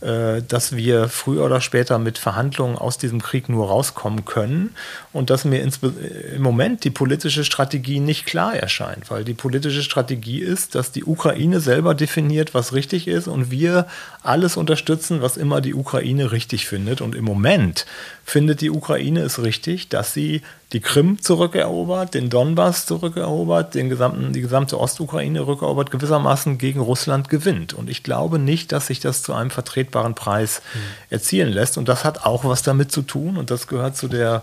[0.02, 4.74] äh, dass wir früher oder später mit Verhandlungen aus diesem Krieg nur rauskommen können
[5.14, 10.40] und dass mir im Moment die politische Strategie nicht klar erscheint, weil die politische Strategie
[10.40, 13.86] ist, dass die Ukraine selber definiert, was richtig ist und wir
[14.22, 17.00] alles unterstützen, was immer die Ukraine richtig findet.
[17.00, 17.86] Und im Moment
[18.22, 20.42] findet die Ukraine es richtig, dass sie
[20.76, 27.30] die Krim zurückerobert, den Donbass zurückerobert, den gesamten, die gesamte Ostukraine rückerobert, gewissermaßen gegen Russland
[27.30, 27.72] gewinnt.
[27.72, 30.78] Und ich glaube nicht, dass sich das zu einem vertretbaren Preis mhm.
[31.08, 31.78] erzielen lässt.
[31.78, 33.38] Und das hat auch was damit zu tun.
[33.38, 34.42] Und das gehört zu der,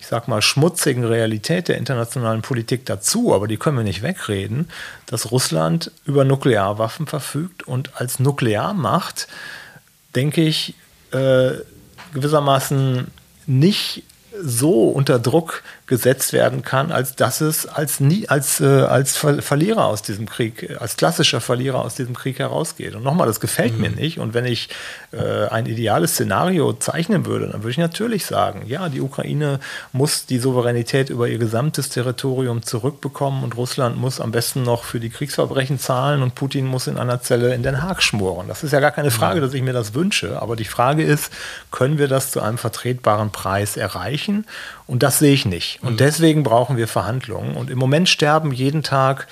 [0.00, 3.32] ich sag mal, schmutzigen Realität der internationalen Politik dazu.
[3.32, 4.68] Aber die können wir nicht wegreden,
[5.06, 9.28] dass Russland über Nuklearwaffen verfügt und als Nuklearmacht,
[10.16, 10.74] denke ich,
[11.12, 11.52] äh,
[12.14, 13.06] gewissermaßen
[13.46, 14.02] nicht
[14.46, 19.42] so unter Druck gesetzt werden kann, als dass es als nie als äh, als Ver
[19.42, 22.94] Verlierer aus diesem Krieg, als klassischer Verlierer aus diesem Krieg herausgeht.
[22.94, 23.80] Und nochmal, das gefällt mhm.
[23.80, 24.18] mir nicht.
[24.18, 24.68] Und wenn ich
[25.12, 29.60] äh, ein ideales Szenario zeichnen würde, dann würde ich natürlich sagen, ja, die Ukraine
[29.92, 35.00] muss die Souveränität über ihr gesamtes Territorium zurückbekommen und Russland muss am besten noch für
[35.00, 38.46] die Kriegsverbrechen zahlen und Putin muss in einer Zelle in Den Haag schmoren.
[38.48, 40.40] Das ist ja gar keine Frage, dass ich mir das wünsche.
[40.42, 41.32] Aber die Frage ist,
[41.70, 44.44] können wir das zu einem vertretbaren Preis erreichen?
[44.88, 45.80] Und das sehe ich nicht.
[45.82, 45.96] Und mhm.
[45.98, 47.54] deswegen brauchen wir Verhandlungen.
[47.54, 49.28] Und im Moment sterben jeden Tag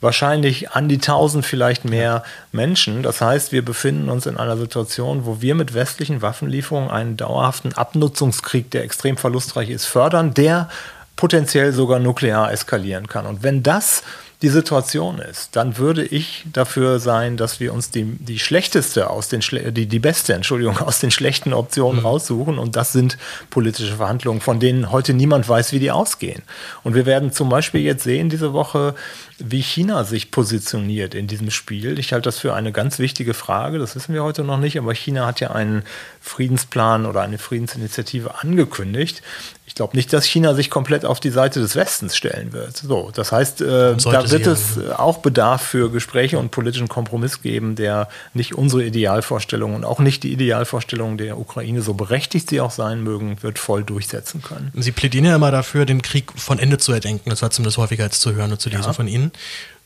[0.00, 3.02] wahrscheinlich an die 1000 vielleicht mehr Menschen.
[3.02, 7.72] Das heißt, wir befinden uns in einer Situation, wo wir mit westlichen Waffenlieferungen einen dauerhaften
[7.72, 10.68] Abnutzungskrieg, der extrem verlustreich ist, fördern, der
[11.16, 13.26] potenziell sogar nuklear eskalieren kann.
[13.26, 14.02] Und wenn das
[14.42, 19.28] die Situation ist, dann würde ich dafür sein, dass wir uns die, die schlechteste aus
[19.28, 22.06] den die, die beste, Entschuldigung, aus den schlechten Optionen mhm.
[22.06, 22.58] raussuchen.
[22.58, 23.16] Und das sind
[23.50, 26.42] politische Verhandlungen, von denen heute niemand weiß, wie die ausgehen.
[26.82, 28.94] Und wir werden zum Beispiel jetzt sehen diese Woche,
[29.38, 31.98] wie China sich positioniert in diesem Spiel.
[31.98, 33.78] Ich halte das für eine ganz wichtige Frage.
[33.78, 35.82] Das wissen wir heute noch nicht, aber China hat ja einen
[36.20, 39.22] Friedенsplan oder eine Friedensinitiative angekündigt.
[39.66, 42.76] Ich glaube nicht, dass China sich komplett auf die Seite des Westens stellen wird.
[42.76, 47.74] So, das heißt, äh, da wird es auch Bedarf für Gespräche und politischen Kompromiss geben,
[47.74, 52.70] der nicht unsere Idealvorstellung und auch nicht die Idealvorstellung der Ukraine, so berechtigt sie auch
[52.70, 54.70] sein mögen, wird voll durchsetzen können.
[54.76, 57.30] Sie plädieren ja immer dafür, den Krieg von Ende zu erdenken.
[57.30, 58.92] Das war zumindest häufiger als zu hören und zu lesen ja.
[58.92, 59.32] von Ihnen.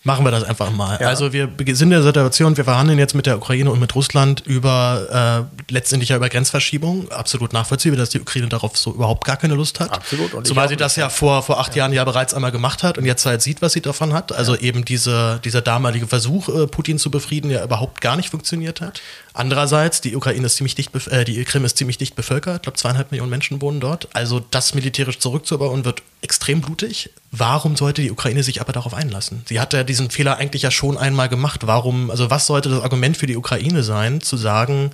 [0.05, 0.97] Machen wir das einfach mal.
[1.01, 1.09] Ja.
[1.09, 4.41] Also wir sind in der Situation, wir verhandeln jetzt mit der Ukraine und mit Russland
[4.47, 7.11] über äh, letztendlich ja über Grenzverschiebung.
[7.11, 9.91] Absolut nachvollziehbar, dass die Ukraine darauf so überhaupt gar keine Lust hat.
[9.91, 10.35] Absolut.
[10.35, 11.81] Und Zumal sie das ja vor, vor acht ja.
[11.83, 14.31] Jahren ja bereits einmal gemacht hat und jetzt halt sieht, was sie davon hat.
[14.31, 14.63] Also ja.
[14.63, 19.03] eben diese, dieser damalige Versuch, äh, Putin zu befrieden, ja überhaupt gar nicht funktioniert hat.
[19.35, 22.57] Andererseits, die Ukraine ist ziemlich dicht, äh, die Krim ist ziemlich dicht bevölkert.
[22.57, 24.09] Ich glaube, zweieinhalb Millionen Menschen wohnen dort.
[24.13, 27.11] Also das militärisch zurückzubauen wird extrem blutig.
[27.31, 29.43] Warum sollte die Ukraine sich aber darauf einlassen?
[29.47, 31.67] Sie hat ja diesen Fehler eigentlich ja schon einmal gemacht.
[31.67, 34.93] Warum, also was sollte das Argument für die Ukraine sein, zu sagen,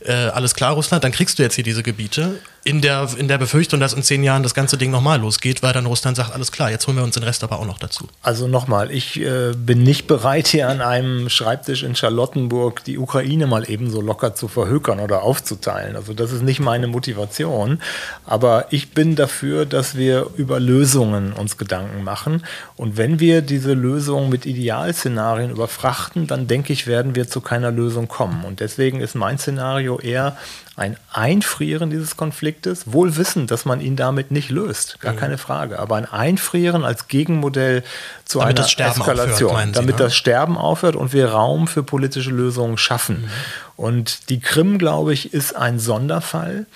[0.00, 3.36] äh, alles klar, Russland, dann kriegst du jetzt hier diese Gebiete in der, in der
[3.36, 6.50] Befürchtung, dass in zehn Jahren das ganze Ding nochmal losgeht, weil dann Russland sagt, alles
[6.50, 8.08] klar, jetzt holen wir uns den Rest aber auch noch dazu.
[8.22, 13.46] Also nochmal, ich äh, bin nicht bereit, hier an einem Schreibtisch in Charlottenburg die Ukraine
[13.46, 15.94] mal ebenso locker zu verhökern oder aufzuteilen.
[15.94, 17.80] Also das ist nicht meine Motivation.
[18.24, 22.44] Aber ich bin dafür, dass wir über Lösungen uns Gedanken machen.
[22.76, 27.70] Und wenn wir diese Lösungen mit Idealszenarien überfrachten, dann denke ich, werden wir zu keiner
[27.70, 28.44] Lösung kommen.
[28.44, 30.38] Und deswegen ist mein Szenario eher,
[30.76, 35.18] ein Einfrieren dieses Konfliktes, wohl wissend, dass man ihn damit nicht löst, gar mhm.
[35.18, 37.84] keine Frage, aber ein Einfrieren als Gegenmodell
[38.24, 40.04] zu damit einer Eskalation, aufhört, Sie, damit ne?
[40.04, 43.22] das Sterben aufhört und wir Raum für politische Lösungen schaffen.
[43.22, 43.30] Mhm.
[43.76, 46.66] Und die Krim, glaube ich, ist ein Sonderfall.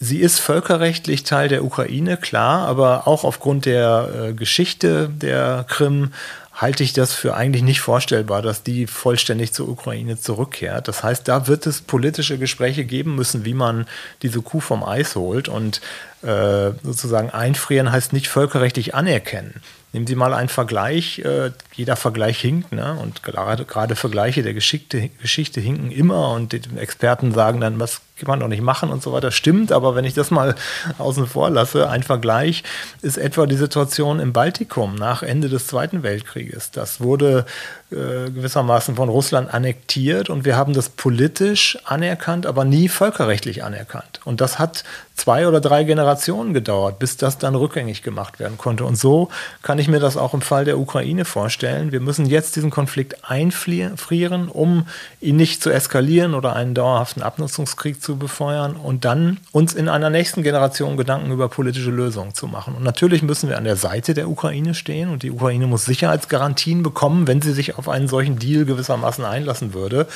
[0.00, 6.12] Sie ist völkerrechtlich Teil der Ukraine, klar, aber auch aufgrund der äh, Geschichte der Krim
[6.54, 10.86] halte ich das für eigentlich nicht vorstellbar, dass die vollständig zur Ukraine zurückkehrt.
[10.86, 13.86] Das heißt, da wird es politische Gespräche geben müssen, wie man
[14.22, 15.48] diese Kuh vom Eis holt.
[15.48, 15.80] Und
[16.22, 19.62] äh, sozusagen einfrieren heißt nicht völkerrechtlich anerkennen.
[19.92, 21.18] Nehmen Sie mal einen Vergleich.
[21.20, 22.96] Äh, jeder Vergleich hinkt, ne?
[23.00, 26.30] und gerade, Vergleiche der Geschichte, Geschichte hinken immer.
[26.30, 29.30] Und die Experten sagen dann, was kann man doch nicht machen und so weiter.
[29.32, 30.54] Stimmt, aber wenn ich das mal
[30.98, 32.62] außen vor lasse, ein Vergleich
[33.02, 36.70] ist etwa die Situation im Baltikum nach Ende des Zweiten Weltkrieges.
[36.70, 37.44] Das wurde
[37.90, 44.20] äh, gewissermaßen von Russland annektiert und wir haben das politisch anerkannt, aber nie völkerrechtlich anerkannt.
[44.24, 44.84] Und das hat
[45.16, 48.84] zwei oder drei Generationen gedauert, bis das dann rückgängig gemacht werden konnte.
[48.84, 49.28] Und so
[49.62, 51.92] kann ich mir das auch im Fall der Ukraine vorstellen.
[51.92, 54.86] Wir müssen jetzt diesen Konflikt einfrieren, um
[55.20, 60.10] ihn nicht zu eskalieren oder einen dauerhaften Abnutzungskrieg zu befeuern und dann uns in einer
[60.10, 62.74] nächsten Generation Gedanken über politische Lösungen zu machen.
[62.74, 66.82] Und natürlich müssen wir an der Seite der Ukraine stehen und die Ukraine muss Sicherheitsgarantien
[66.82, 70.06] bekommen, wenn sie sich auf einen solchen Deal gewissermaßen einlassen würde.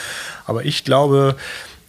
[0.47, 1.37] Aber ich glaube,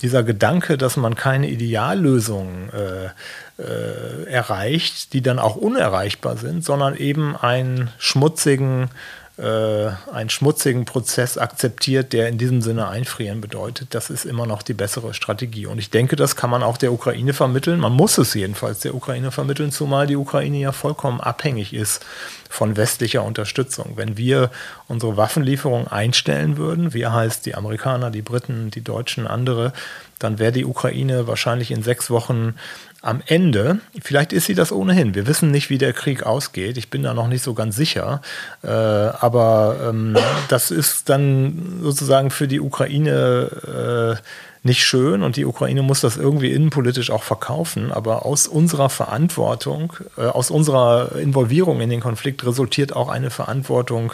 [0.02, 6.96] dieser Gedanke, dass man keine Ideallösungen äh, äh, erreicht, die dann auch unerreichbar sind, sondern
[6.96, 8.90] eben einen schmutzigen
[9.39, 13.93] äh, einen schmutzigen Prozess akzeptiert, der in diesem Sinne einfrieren bedeutet.
[13.93, 15.65] Das ist immer noch die bessere Strategie.
[15.65, 17.80] Und ich denke, das kann man auch der Ukraine vermitteln.
[17.80, 22.06] Man muss es jedenfalls der Ukraine vermitteln, zumal die Ukraine ja vollkommen abhängig ist
[22.49, 23.93] von westlicher Unterstützung.
[23.95, 24.52] Wenn wir
[24.88, 29.71] unsere Waffenlieferung einstellen würden, wir heißt die Amerikaner, die Briten, die Deutschen, andere,
[30.17, 32.56] dann wäre die Ukraine wahrscheinlich in sechs Wochen
[33.02, 36.90] am Ende, vielleicht ist sie das ohnehin, wir wissen nicht, wie der Krieg ausgeht, ich
[36.90, 38.22] bin da noch nicht so ganz sicher,
[38.62, 40.18] äh, aber ähm,
[40.50, 44.24] das ist dann sozusagen für die Ukraine äh,
[44.64, 45.24] nicht schön.
[45.24, 50.52] Und die Ukraine muss das irgendwie innenpolitisch auch verkaufen, aber aus unserer Verantwortung, äh, aus
[50.52, 54.14] unserer Involvierung in den Konflikt resultiert auch eine Verantwortung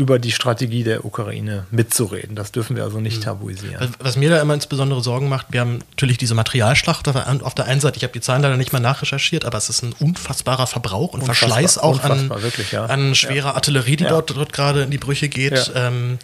[0.00, 2.34] über die Strategie der Ukraine mitzureden.
[2.34, 3.22] Das dürfen wir also nicht hm.
[3.22, 3.94] tabuisieren.
[3.98, 7.80] Was mir da immer insbesondere Sorgen macht, wir haben natürlich diese Materialschlacht auf der einen
[7.80, 11.12] Seite, ich habe die Zahlen leider nicht mal nachrecherchiert, aber es ist ein unfassbarer Verbrauch
[11.12, 12.86] und Unfassbar, Verschleiß auch an, wirklich, ja.
[12.86, 13.54] an schwerer ja.
[13.54, 14.10] Artillerie, die ja.
[14.10, 15.70] dort, dort gerade in die Brüche geht.
[15.74, 16.18] Ähm,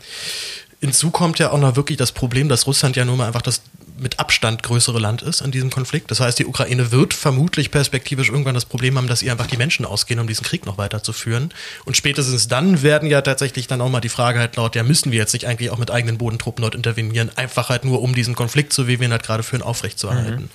[0.81, 3.61] hinzu kommt ja auch noch wirklich das Problem, dass Russland ja nun mal einfach das
[3.99, 6.11] mit Abstand größere Land ist in diesem Konflikt.
[6.11, 9.57] Das heißt, die Ukraine wird vermutlich perspektivisch irgendwann das Problem haben, dass ihr einfach die
[9.57, 11.51] Menschen ausgehen, um diesen Krieg noch weiterzuführen.
[11.85, 15.13] Und spätestens dann werden ja tatsächlich dann auch mal die Frage halt laut, ja, müssen
[15.13, 18.35] wir jetzt nicht eigentlich auch mit eigenen Bodentruppen dort intervenieren, einfach halt nur um diesen
[18.35, 20.45] Konflikt, so wie wir ihn halt gerade führen, aufrechtzuerhalten.
[20.45, 20.51] Mhm.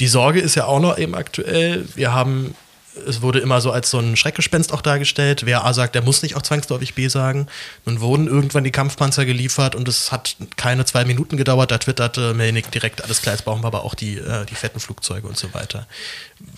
[0.00, 1.86] Die Sorge ist ja auch noch eben aktuell.
[1.94, 2.54] Wir haben
[3.06, 5.46] es wurde immer so als so ein Schreckgespenst auch dargestellt.
[5.46, 7.46] Wer A sagt, der muss nicht auch zwangsläufig B sagen.
[7.84, 11.70] Nun wurden irgendwann die Kampfpanzer geliefert und es hat keine zwei Minuten gedauert.
[11.70, 14.80] Da twitterte Melnik direkt, alles klar, jetzt brauchen wir aber auch die, äh, die fetten
[14.80, 15.86] Flugzeuge und so weiter.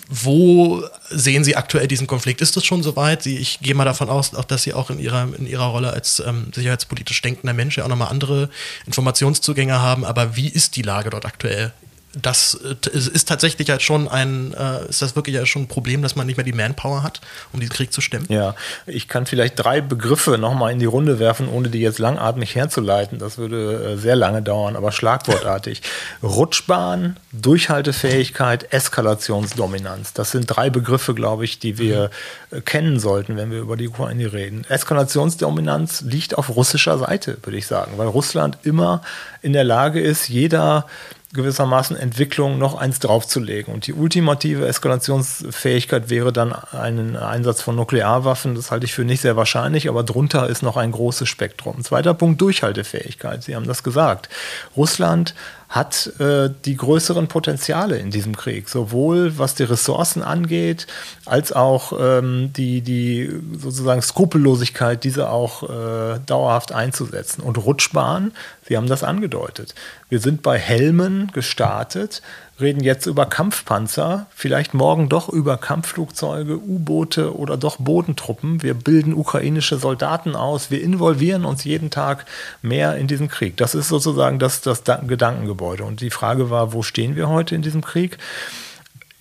[0.09, 2.41] Wo sehen Sie aktuell diesen Konflikt?
[2.41, 3.27] Ist das schon soweit?
[3.27, 6.21] Ich gehe mal davon aus, auch, dass Sie auch in Ihrer, in Ihrer Rolle als
[6.21, 8.51] ähm, sicherheitspolitisch denkender Mensch ja auch nochmal andere
[8.87, 10.05] Informationszugänge haben.
[10.05, 11.73] Aber wie ist die Lage dort aktuell
[12.21, 16.17] das äh, ist tatsächlich halt schon ein, äh, ist das wirklich schon ein Problem, dass
[16.17, 17.21] man nicht mehr die Manpower hat,
[17.53, 18.27] um diesen Krieg zu stemmen?
[18.29, 18.55] Ja,
[18.87, 23.19] ich kann vielleicht drei Begriffe nochmal in die Runde werfen, ohne die jetzt langatmig herzuleiten.
[23.19, 25.83] Das würde äh, sehr lange dauern, aber schlagwortartig.
[26.23, 30.15] Rutschbahn, Durchhaltefähigkeit, Eskalationsdominanz.
[30.15, 32.11] Das sind drei Begriffe, glaube ich, die wir
[32.51, 32.65] mhm.
[32.65, 34.65] kennen sollten, wenn wir über die Ukraine reden.
[34.69, 39.03] Eskalationsdominanz liegt auf russischer Seite, würde ich sagen, weil Russland immer
[39.43, 40.87] in der Lage ist, jeder
[41.33, 43.75] gewissermaßen Entwicklung noch eins draufzulegen.
[43.75, 48.55] Und die ultimative Eskalationsfähigkeit wäre dann ein Einsatz von Nuklearwaffen.
[48.55, 51.83] Das halte ich für nicht sehr wahrscheinlich, aber drunter ist noch ein großes Spektrum.
[51.83, 53.43] Zweiter Punkt, Durchhaltefähigkeit.
[53.43, 54.29] Sie haben das gesagt.
[54.77, 55.35] Russland
[55.69, 60.87] hat äh, die größeren Potenziale in diesem Krieg, sowohl was die Ressourcen angeht,
[61.25, 67.43] als auch ähm, die, die sozusagen Skrupellosigkeit, diese auch äh, dauerhaft einzusetzen.
[67.43, 68.33] Und Rutschbahn,
[68.69, 69.75] Sie haben das angedeutet.
[70.09, 72.23] Wir sind bei Helmen gestartet,
[72.61, 78.63] reden jetzt über Kampfpanzer, vielleicht morgen doch über Kampfflugzeuge, U-Boote oder doch Bodentruppen.
[78.63, 82.25] Wir bilden ukrainische Soldaten aus, wir involvieren uns jeden Tag
[82.63, 83.57] mehr in diesen Krieg.
[83.57, 85.85] Das ist sozusagen das, das Gedankengebäude.
[85.85, 88.19] Und die Frage war, wo stehen wir heute in diesem Krieg?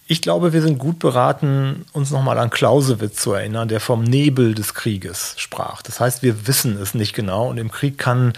[0.07, 4.53] Ich glaube, wir sind gut beraten, uns nochmal an Clausewitz zu erinnern, der vom Nebel
[4.53, 5.81] des Krieges sprach.
[5.81, 8.33] Das heißt, wir wissen es nicht genau und im Krieg kann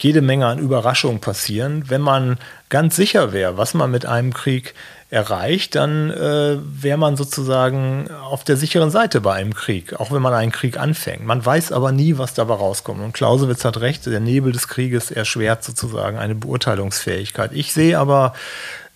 [0.00, 1.84] jede Menge an Überraschungen passieren.
[1.88, 4.74] Wenn man ganz sicher wäre, was man mit einem Krieg
[5.10, 10.22] erreicht, dann äh, wäre man sozusagen auf der sicheren Seite bei einem Krieg, auch wenn
[10.22, 11.26] man einen Krieg anfängt.
[11.26, 13.02] Man weiß aber nie, was dabei rauskommt.
[13.02, 17.50] Und Clausewitz hat recht, der Nebel des Krieges erschwert sozusagen eine Beurteilungsfähigkeit.
[17.52, 18.32] Ich sehe aber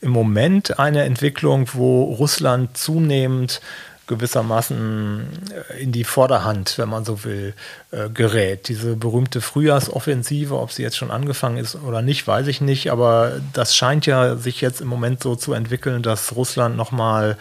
[0.00, 3.60] im Moment eine Entwicklung, wo Russland zunehmend
[4.06, 5.28] gewissermaßen
[5.70, 7.54] äh, in die Vorderhand, wenn man so will,
[7.90, 8.68] äh, gerät.
[8.68, 13.40] Diese berühmte Frühjahrsoffensive, ob sie jetzt schon angefangen ist oder nicht, weiß ich nicht, aber
[13.52, 17.36] das scheint ja sich jetzt im Moment so zu entwickeln, dass Russland nochmal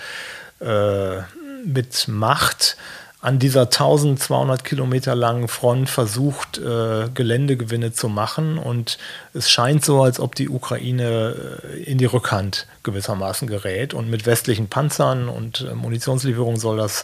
[0.59, 1.17] äh,
[1.65, 2.77] mit Macht
[3.25, 8.59] an dieser 1200 Kilometer langen Front versucht, äh, Geländegewinne zu machen.
[8.59, 8.99] Und
[9.33, 13.95] es scheint so, als ob die Ukraine äh, in die Rückhand gewissermaßen gerät.
[13.95, 17.03] Und mit westlichen Panzern und äh, Munitionslieferungen soll das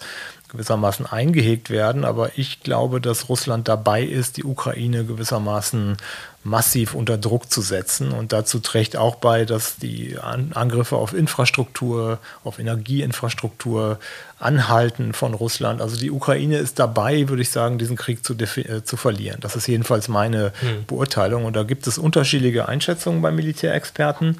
[0.51, 2.05] gewissermaßen eingehegt werden.
[2.05, 5.97] Aber ich glaube, dass Russland dabei ist, die Ukraine gewissermaßen
[6.43, 8.11] massiv unter Druck zu setzen.
[8.11, 13.99] Und dazu trägt auch bei, dass die Angriffe auf Infrastruktur, auf Energieinfrastruktur
[14.39, 15.81] anhalten von Russland.
[15.81, 19.37] Also die Ukraine ist dabei, würde ich sagen, diesen Krieg zu, äh, zu verlieren.
[19.41, 20.85] Das ist jedenfalls meine hm.
[20.87, 21.45] Beurteilung.
[21.45, 24.37] Und da gibt es unterschiedliche Einschätzungen bei Militärexperten.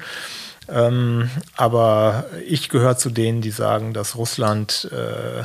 [0.68, 5.44] Ähm, aber ich gehöre zu denen, die sagen, dass Russland äh,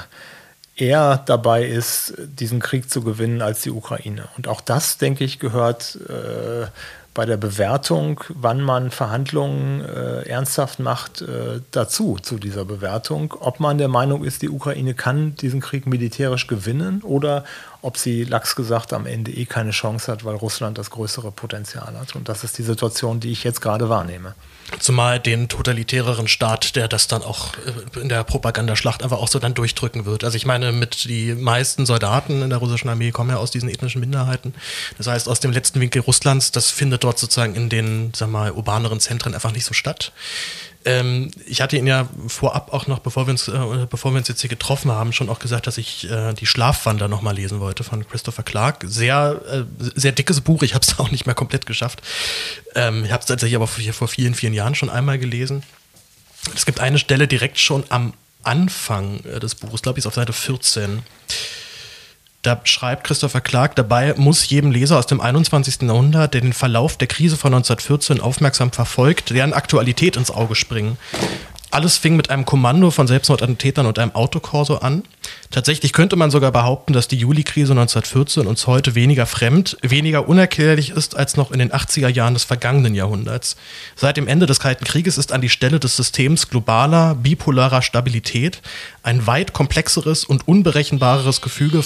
[0.78, 4.30] eher dabei ist, diesen Krieg zu gewinnen als die Ukraine.
[4.38, 6.68] Und auch das, denke ich, gehört äh,
[7.18, 13.34] bei der Bewertung, wann man Verhandlungen äh, ernsthaft macht, äh, dazu, zu dieser Bewertung.
[13.40, 17.44] Ob man der Meinung ist, die Ukraine kann diesen Krieg militärisch gewinnen oder
[17.88, 21.98] ob sie, lax gesagt, am Ende eh keine Chance hat, weil Russland das größere Potenzial
[21.98, 22.18] hat.
[22.18, 24.36] Und das ist die Situation, die ich jetzt gerade wahrnehme.
[24.80, 27.54] Zumal den totalitäreren Staat, der das dann auch
[27.96, 30.26] äh, in der Propagandaschlacht einfach auch so dann durchdrücken wird.
[30.26, 33.70] Also ich meine, mit die meisten Soldaten in der russischen Armee kommen ja aus diesen
[33.70, 34.54] ethnischen Minderheiten.
[34.98, 38.52] Das heißt, aus dem letzten Winkel Russlands, das findet dort sozusagen in den, sag mal,
[38.52, 40.12] urbaneren Zentren einfach nicht so statt.
[40.88, 44.30] Ähm, ich hatte ihn ja vorab auch noch, bevor wir uns, äh, bevor wir uns
[44.30, 47.84] jetzt hier getroffen haben, schon auch gesagt, dass ich äh, die Schlafwander nochmal lesen wollte
[47.84, 48.86] von Christopher Clark.
[48.88, 49.64] Sehr, äh,
[49.96, 50.64] sehr dickes Buch.
[50.64, 52.02] Ich habe es auch nicht mehr komplett geschafft.
[52.74, 55.62] Ähm, ich habe es tatsächlich aber vor, vor vielen, vielen Jahren schon einmal gelesen.
[56.56, 60.14] Es gibt eine Stelle direkt schon am Anfang äh, des Buches, glaube ich, ist auf
[60.14, 61.04] Seite 14.
[62.48, 65.82] Da schreibt Christopher Clark, dabei muss jedem Leser aus dem 21.
[65.82, 70.96] Jahrhundert, der den Verlauf der Krise von 1914 aufmerksam verfolgt, deren Aktualität ins Auge springen.
[71.72, 75.04] Alles fing mit einem Kommando von Selbstmordattentätern und einem Autokorso an.
[75.52, 80.92] Tatsächlich könnte man sogar behaupten, dass die Juli-Krise 1914 uns heute weniger fremd, weniger unerklärlich
[80.92, 83.58] ist als noch in den 80er Jahren des vergangenen Jahrhunderts.
[83.98, 88.62] Seit dem Ende des Kalten Krieges ist an die Stelle des Systems globaler, bipolarer Stabilität
[89.04, 91.84] ein weit komplexeres und unberechenbareres Gefüge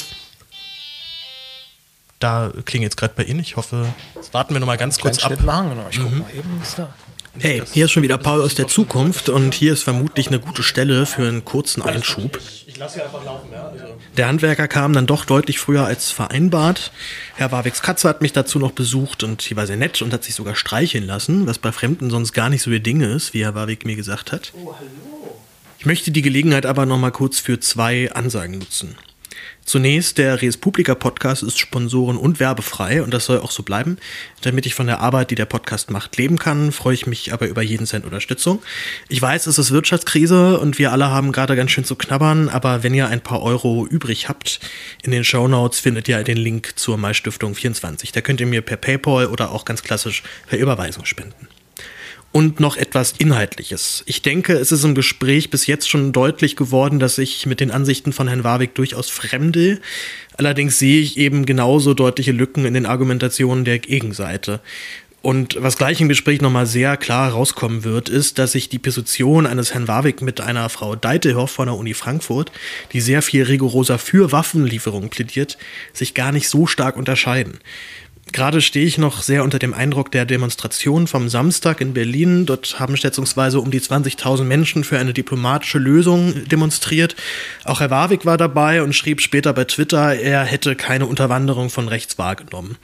[2.24, 3.40] da klingelt jetzt gerade bei Ihnen.
[3.40, 5.42] Ich hoffe, jetzt warten wir noch mal ganz kurz ab.
[5.44, 5.88] Machen, genau.
[5.90, 6.20] Ich guck mhm.
[6.20, 6.94] mal eben, ist da.
[7.40, 10.64] Hey, hier ist schon wieder Paul aus der Zukunft und hier ist vermutlich eine gute
[10.64, 12.38] Stelle für einen kurzen Einschub.
[12.68, 13.70] Ich lasse hier einfach laufen, ja.
[13.70, 13.86] Also
[14.18, 16.92] der Handwerker kam dann doch deutlich früher als vereinbart.
[17.36, 20.26] Herr Warwicks Katze hat mich dazu noch besucht und sie war sehr nett und hat
[20.26, 23.46] sich sogar streicheln lassen, was bei Fremden sonst gar nicht so ihr Ding ist, wie
[23.46, 24.52] Herr Warwick mir gesagt hat.
[24.54, 25.40] Oh, hallo.
[25.80, 28.98] Ich möchte die Gelegenheit aber noch mal kurz für zwei Ansagen nutzen.
[29.64, 33.98] Zunächst, der Res Publica Podcast ist sponsoren- und werbefrei und das soll auch so bleiben.
[34.42, 37.48] Damit ich von der Arbeit, die der Podcast macht, leben kann, freue ich mich aber
[37.48, 38.62] über jeden Cent Unterstützung.
[39.08, 42.84] Ich weiß, es ist Wirtschaftskrise und wir alle haben gerade ganz schön zu knabbern, aber
[42.84, 44.60] wenn ihr ein paar Euro übrig habt,
[45.04, 48.12] in den Show Notes findet ihr den Link zur Maistiftung 24.
[48.12, 51.48] Da könnt ihr mir per PayPal oder auch ganz klassisch per Überweisung spenden
[52.32, 54.04] und noch etwas Inhaltliches.
[54.06, 57.72] Ich denke, es ist im Gespräch bis jetzt schon deutlich geworden, dass ich mit den
[57.72, 59.80] Ansichten von Herrn Warwick durchaus fremde.
[60.38, 64.62] Allerdings sehe ich eben genauso deutliche Lücken in den Argumentationen der Gegenseite.
[65.22, 69.46] Und was gleich im Gespräch nochmal sehr klar rauskommen wird, ist, dass sich die Position
[69.46, 72.52] eines Herrn Warwick mit einer Frau Deitelhoff von der Uni Frankfurt,
[72.92, 75.60] die sehr viel rigoroser für Waffenlieferungen plädiert,
[75.94, 77.60] sich gar nicht so stark unterscheiden.
[78.32, 82.46] Gerade stehe ich noch sehr unter dem Eindruck der Demonstration vom Samstag in Berlin.
[82.46, 87.16] Dort haben schätzungsweise um die 20.000 Menschen für eine diplomatische Lösung demonstriert.
[87.66, 91.88] Auch Herr Warwick war dabei und schrieb später bei Twitter, er hätte keine Unterwanderung von
[91.88, 92.78] rechts wahrgenommen.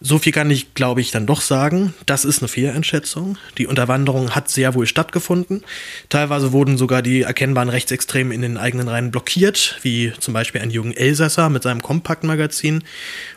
[0.00, 1.94] So viel kann ich, glaube ich, dann doch sagen.
[2.04, 3.38] Das ist eine Fehleinschätzung.
[3.56, 5.64] Die Unterwanderung hat sehr wohl stattgefunden.
[6.10, 10.70] Teilweise wurden sogar die erkennbaren Rechtsextremen in den eigenen Reihen blockiert, wie zum Beispiel ein
[10.70, 12.84] jungen Elsasser mit seinem Kompakt-Magazin.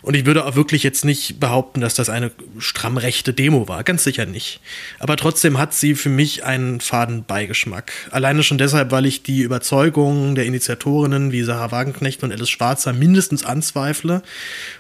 [0.02, 3.86] Und ich würde auch wirklich jetzt nicht behaupten, dass das eine stramm rechte Demo war.
[3.86, 4.60] Ganz sicher nicht.
[5.00, 7.94] Aber trotzdem hat sie für mich einen faden Beigeschmack.
[8.12, 12.92] Alleine schon deshalb, weil ich die Überzeugungen der Initiatorinnen wie Sarah Wagenknecht und Alice Schwarzer
[12.92, 14.24] mindestens anzweifle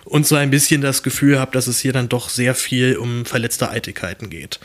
[0.03, 3.25] und so ein bisschen das Gefühl habe, dass es hier dann doch sehr viel um
[3.25, 4.59] verletzte Eitelkeiten geht.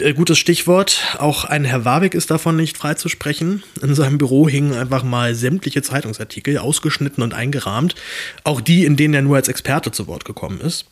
[0.00, 1.16] Äh, gutes Stichwort.
[1.18, 3.62] Auch ein Herr Warwick ist davon nicht freizusprechen.
[3.82, 7.94] In seinem Büro hingen einfach mal sämtliche Zeitungsartikel, ausgeschnitten und eingerahmt.
[8.44, 10.86] Auch die, in denen er nur als Experte zu Wort gekommen ist.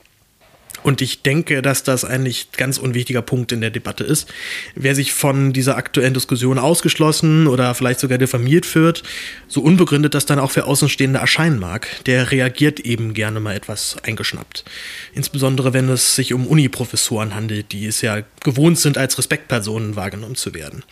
[0.83, 4.33] Und ich denke, dass das ein nicht ganz unwichtiger Punkt in der Debatte ist.
[4.75, 9.03] Wer sich von dieser aktuellen Diskussion ausgeschlossen oder vielleicht sogar diffamiert wird,
[9.47, 13.97] so unbegründet das dann auch für Außenstehende erscheinen mag, der reagiert eben gerne mal etwas
[14.05, 14.65] eingeschnappt.
[15.13, 20.37] Insbesondere wenn es sich um Uniprofessoren handelt, die es ja gewohnt sind, als Respektpersonen wahrgenommen
[20.37, 20.85] zu werden.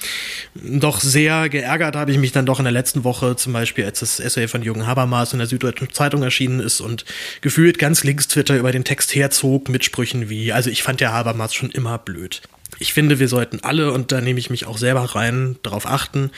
[0.54, 4.00] Doch sehr geärgert habe ich mich dann doch in der letzten Woche, zum Beispiel als
[4.00, 7.04] das Essay von Jürgen Habermas in der Süddeutschen Zeitung erschienen ist und
[7.40, 11.12] gefühlt ganz links Twitter über den Text herzog mit Sprüchen wie, also ich fand ja
[11.12, 12.42] Habermas schon immer blöd.
[12.78, 16.30] Ich finde, wir sollten alle, und da nehme ich mich auch selber rein, darauf achten,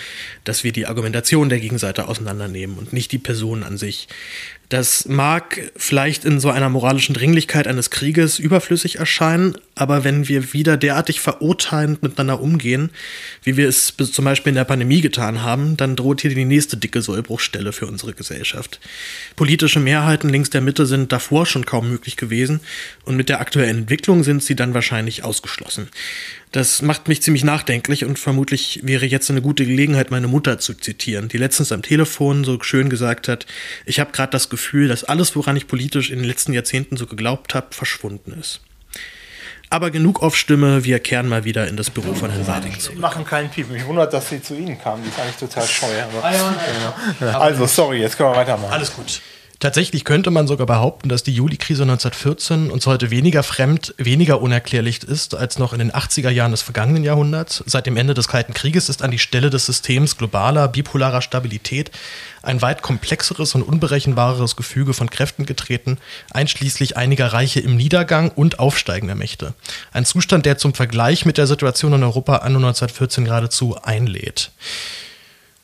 [0.45, 4.09] dass wir die Argumentation der Gegenseite auseinandernehmen und nicht die Person an sich.
[4.71, 10.53] Das mag vielleicht in so einer moralischen Dringlichkeit eines Krieges überflüssig erscheinen, aber wenn wir
[10.53, 12.91] wieder derartig verurteilend miteinander umgehen,
[13.43, 16.45] wie wir es bis zum Beispiel in der Pandemie getan haben, dann droht hier die
[16.45, 18.79] nächste dicke Sollbruchstelle für unsere Gesellschaft.
[19.35, 22.61] Politische Mehrheiten links der Mitte sind davor schon kaum möglich gewesen
[23.05, 25.89] und mit der aktuellen Entwicklung sind sie dann wahrscheinlich ausgeschlossen.
[26.53, 30.75] Das macht mich ziemlich nachdenklich und vermutlich wäre jetzt eine gute Gelegenheit, meine Mutter zu
[30.75, 33.47] zitieren, die letztens am Telefon so schön gesagt hat,
[33.87, 37.07] ich habe gerade das Gefühl, dass alles, woran ich politisch in den letzten Jahrzehnten so
[37.07, 38.61] geglaubt habe, verschwunden ist.
[39.73, 42.97] Aber genug auf Stimme, wir kehren mal wieder in das Büro von Herrn Wading zurück.
[42.97, 43.71] Wir machen keinen Piep.
[43.71, 45.05] Mich wundert, dass sie zu Ihnen kamen.
[45.05, 46.03] Die ist eigentlich total scheu.
[46.03, 46.55] Aber, ah
[47.21, 47.39] genau.
[47.39, 48.73] Also, sorry, jetzt können wir weitermachen.
[48.73, 49.21] Alles gut.
[49.61, 55.05] Tatsächlich könnte man sogar behaupten, dass die Juli-Krise 1914 uns heute weniger fremd, weniger unerklärlich
[55.05, 57.63] ist als noch in den 80er Jahren des vergangenen Jahrhunderts.
[57.67, 61.91] Seit dem Ende des Kalten Krieges ist an die Stelle des Systems globaler, bipolarer Stabilität
[62.43, 65.99] ein weit komplexeres und unberechenbareres Gefüge von Kräften getreten,
[66.31, 69.53] einschließlich einiger Reiche im Niedergang und aufsteigender Mächte.
[69.93, 74.53] Ein Zustand, der zum Vergleich mit der Situation in Europa anno 1914 geradezu einlädt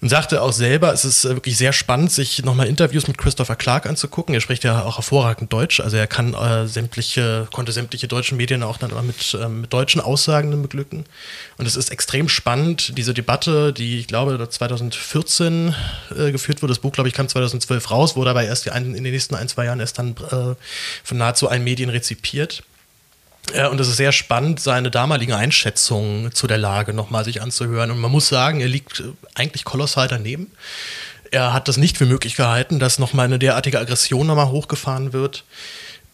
[0.03, 3.57] und sagte auch selber, es ist äh, wirklich sehr spannend, sich nochmal Interviews mit Christopher
[3.57, 4.34] Clark anzugucken.
[4.34, 8.62] Er spricht ja auch hervorragend Deutsch, also er kann äh, sämtliche, konnte sämtliche deutschen Medien
[8.62, 11.07] auch dann mit, äh, mit deutschen Aussagen beglücken.
[11.57, 15.74] Und es ist extrem spannend, diese Debatte, die ich glaube 2014
[16.14, 16.72] äh, geführt wurde.
[16.72, 19.64] Das Buch, glaube ich, kam 2012 raus, wurde aber erst in den nächsten ein, zwei
[19.64, 20.55] Jahren erst dann äh,
[21.05, 22.62] von nahezu allen Medien rezipiert
[23.70, 27.90] und es ist sehr spannend, seine damaligen Einschätzungen zu der Lage nochmal sich anzuhören.
[27.90, 30.51] Und man muss sagen, er liegt äh, eigentlich kolossal daneben.
[31.30, 35.44] Er hat das nicht für möglich gehalten, dass nochmal eine derartige Aggression nochmal hochgefahren wird.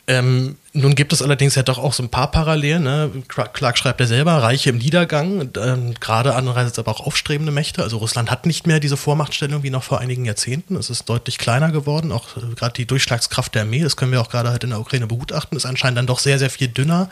[0.09, 2.83] Ähm, nun gibt es allerdings ja doch auch so ein paar Parallelen.
[2.83, 3.11] Ne?
[3.29, 7.85] Clark schreibt ja selber, Reiche im Niedergang, ähm, gerade andererseits aber auch aufstrebende Mächte.
[7.85, 10.75] Also Russland hat nicht mehr diese Vormachtstellung wie noch vor einigen Jahrzehnten.
[10.75, 12.11] Es ist deutlich kleiner geworden.
[12.11, 14.81] Auch äh, gerade die Durchschlagskraft der Armee, das können wir auch gerade halt in der
[14.81, 17.09] Ukraine begutachten, ist anscheinend dann doch sehr, sehr viel dünner,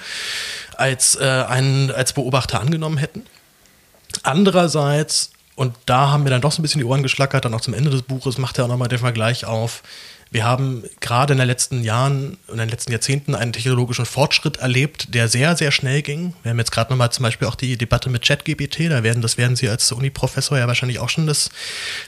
[0.76, 3.22] als, äh, ein, als Beobachter angenommen hätten.
[4.24, 7.60] Andererseits und da haben wir dann doch so ein bisschen die Ohren geschlackert, dann auch
[7.60, 9.82] zum Ende des Buches macht er auch nochmal den Vergleich auf
[10.32, 14.58] wir haben gerade in den letzten Jahren und in den letzten Jahrzehnten einen technologischen Fortschritt
[14.58, 16.34] erlebt, der sehr, sehr schnell ging.
[16.44, 19.38] Wir haben jetzt gerade nochmal zum Beispiel auch die Debatte mit ChatGPT, da werden, das
[19.38, 21.50] werden Sie als Uni-Professor ja wahrscheinlich auch schon das,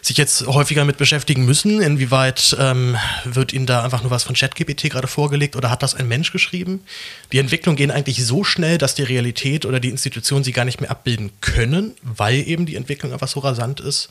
[0.03, 1.83] sich jetzt häufiger mit beschäftigen müssen.
[1.83, 5.97] Inwieweit ähm, wird Ihnen da einfach nur was von ChatGPT gerade vorgelegt oder hat das
[5.97, 6.85] ein Mensch geschrieben?
[7.33, 10.81] Die Entwicklungen gehen eigentlich so schnell, dass die Realität oder die Institutionen sie gar nicht
[10.81, 14.11] mehr abbilden können, weil eben die Entwicklung einfach so rasant ist.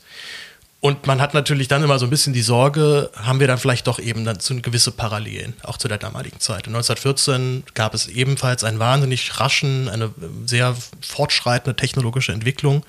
[0.84, 3.86] Und man hat natürlich dann immer so ein bisschen die Sorge, haben wir dann vielleicht
[3.86, 6.66] doch eben dann zu gewisse Parallelen, auch zu der damaligen Zeit.
[6.66, 10.12] 1914 gab es ebenfalls einen wahnsinnig raschen, eine
[10.44, 12.84] sehr fortschreitende technologische Entwicklung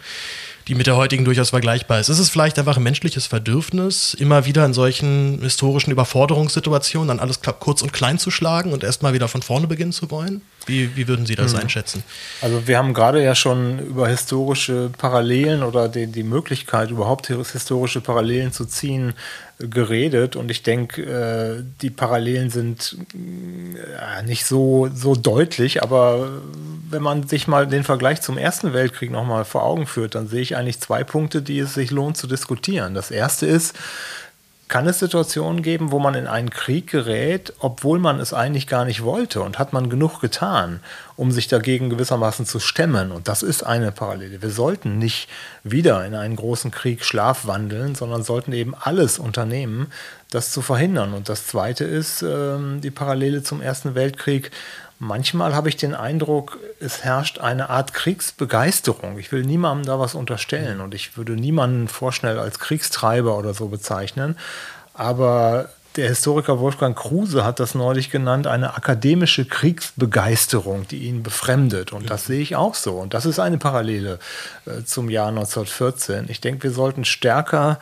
[0.67, 2.09] die mit der heutigen durchaus vergleichbar ist.
[2.09, 7.41] Ist es vielleicht einfach ein menschliches Bedürfnis, immer wieder in solchen historischen Überforderungssituationen dann alles
[7.59, 10.41] kurz und klein zu schlagen und erstmal wieder von vorne beginnen zu wollen?
[10.65, 11.59] Wie, wie würden Sie das mhm.
[11.59, 12.03] einschätzen?
[12.41, 17.99] Also wir haben gerade ja schon über historische Parallelen oder die, die Möglichkeit, überhaupt historische
[17.99, 19.13] Parallelen zu ziehen,
[19.59, 26.41] geredet und ich denke, äh, die Parallelen sind äh, nicht so, so deutlich, aber
[26.89, 30.41] wenn man sich mal den Vergleich zum Ersten Weltkrieg nochmal vor Augen führt, dann sehe
[30.41, 32.93] ich eigentlich zwei Punkte, die es sich lohnt zu diskutieren.
[32.93, 33.75] Das erste ist,
[34.67, 38.85] kann es Situationen geben, wo man in einen Krieg gerät, obwohl man es eigentlich gar
[38.85, 40.79] nicht wollte und hat man genug getan,
[41.15, 43.11] um sich dagegen gewissermaßen zu stemmen.
[43.11, 44.41] Und das ist eine Parallele.
[44.41, 45.29] Wir sollten nicht
[45.63, 49.91] wieder in einen großen Krieg schlafwandeln, sondern sollten eben alles unternehmen,
[50.31, 51.13] das zu verhindern.
[51.13, 54.51] Und das Zweite ist äh, die Parallele zum Ersten Weltkrieg.
[54.99, 59.19] Manchmal habe ich den Eindruck, es herrscht eine Art Kriegsbegeisterung.
[59.19, 63.67] Ich will niemandem da was unterstellen und ich würde niemanden vorschnell als Kriegstreiber oder so
[63.67, 64.37] bezeichnen.
[64.93, 71.93] Aber der Historiker Wolfgang Kruse hat das neulich genannt, eine akademische Kriegsbegeisterung, die ihn befremdet.
[71.93, 72.93] Und das sehe ich auch so.
[72.93, 74.19] Und das ist eine Parallele
[74.65, 76.25] äh, zum Jahr 1914.
[76.29, 77.79] Ich denke, wir sollten stärker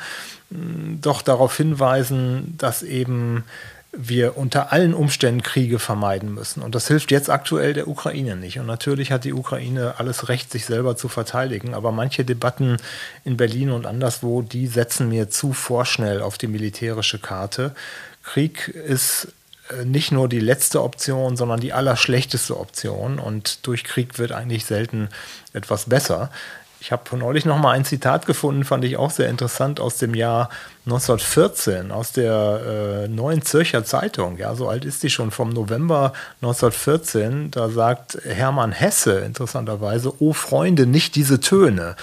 [1.01, 3.45] doch darauf hinweisen, dass eben
[3.93, 6.61] wir unter allen Umständen Kriege vermeiden müssen.
[6.61, 8.57] Und das hilft jetzt aktuell der Ukraine nicht.
[8.59, 11.73] Und natürlich hat die Ukraine alles Recht, sich selber zu verteidigen.
[11.73, 12.77] Aber manche Debatten
[13.25, 17.75] in Berlin und anderswo, die setzen mir zu vorschnell auf die militärische Karte.
[18.23, 19.27] Krieg ist
[19.69, 23.19] äh, nicht nur die letzte Option, sondern die allerschlechteste Option.
[23.19, 25.09] Und durch Krieg wird eigentlich selten
[25.51, 26.31] etwas besser.
[26.83, 30.15] Ich habe neulich noch mal ein Zitat gefunden, fand ich auch sehr interessant, aus dem
[30.15, 30.49] Jahr
[30.87, 34.39] 1914, aus der äh, Neuen Zürcher Zeitung.
[34.39, 36.11] Ja, so alt ist die schon, vom November
[36.41, 37.51] 1914.
[37.51, 41.95] Da sagt Hermann Hesse interessanterweise, oh Freunde, nicht diese Töne.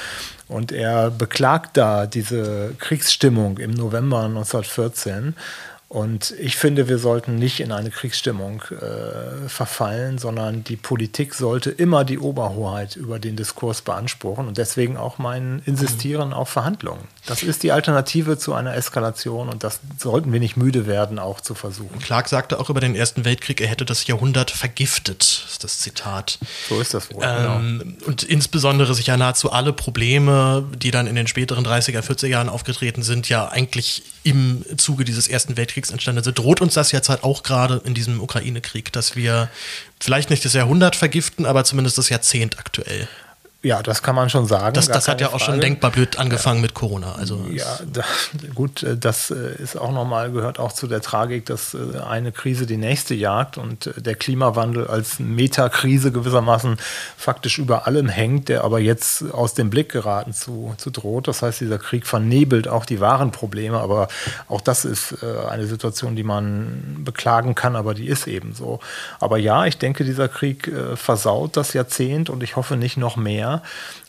[0.47, 5.35] Und er beklagt da diese Kriegsstimmung im November 1914
[5.91, 11.71] und ich finde, wir sollten nicht in eine Kriegsstimmung äh, verfallen, sondern die Politik sollte
[11.71, 17.01] immer die Oberhoheit über den Diskurs beanspruchen und deswegen auch mein Insistieren auf Verhandlungen.
[17.25, 21.41] Das ist die Alternative zu einer Eskalation und das sollten wir nicht müde werden, auch
[21.41, 21.99] zu versuchen.
[22.01, 26.39] Clark sagte auch über den Ersten Weltkrieg, er hätte das Jahrhundert vergiftet, ist das Zitat.
[26.69, 27.23] So ist das wohl.
[27.25, 28.07] Ähm, genau.
[28.07, 32.51] Und insbesondere sich ja nahezu alle Probleme, die dann in den späteren 30er, 40er Jahren
[32.51, 37.09] aufgetreten sind, ja eigentlich im Zuge dieses Ersten Weltkriegs entstanden sind, droht uns das jetzt
[37.09, 39.49] halt auch gerade in diesem Ukraine-Krieg, dass wir
[40.01, 43.09] vielleicht nicht das Jahrhundert vergiften, aber zumindest das Jahrzehnt aktuell.
[43.61, 44.73] Ja, das kann man schon sagen.
[44.75, 45.45] Das, das hat ja auch Frage.
[45.45, 46.63] schon denkbar blöd angefangen ja.
[46.63, 47.17] mit Corona.
[47.17, 48.05] Also ja, da,
[48.55, 52.31] gut, äh, das äh, ist auch nochmal, gehört auch zu der Tragik, dass äh, eine
[52.31, 56.77] Krise die nächste jagt und der Klimawandel als Metakrise gewissermaßen
[57.17, 61.27] faktisch über allem hängt, der aber jetzt aus dem Blick geraten zu, zu droht.
[61.27, 64.07] Das heißt, dieser Krieg vernebelt auch die wahren Probleme, aber
[64.47, 68.79] auch das ist eine Situation, die man beklagen kann, aber die ist eben so.
[69.19, 73.48] Aber ja, ich denke, dieser Krieg versaut das Jahrzehnt und ich hoffe nicht noch mehr
[73.49, 73.63] mehr.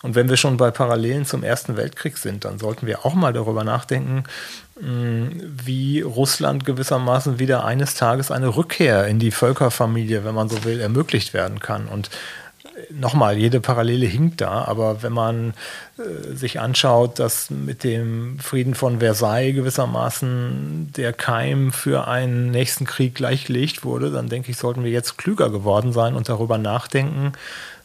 [0.03, 3.33] Und wenn wir schon bei Parallelen zum Ersten Weltkrieg sind, dann sollten wir auch mal
[3.33, 4.23] darüber nachdenken,
[4.79, 5.27] mm,
[5.65, 10.79] wie Russland gewissermaßen wieder eines Tages eine Rückkehr in die Völkerfamilie, wenn man so will,
[10.79, 11.87] ermöglicht werden kann.
[11.87, 12.09] Und
[12.91, 15.53] nochmal, jede Parallele hinkt da, aber wenn man
[15.97, 22.85] äh, sich anschaut, dass mit dem Frieden von Versailles gewissermaßen der Keim für einen nächsten
[22.85, 27.33] Krieg gleichgelegt wurde, dann denke ich, sollten wir jetzt klüger geworden sein und darüber nachdenken,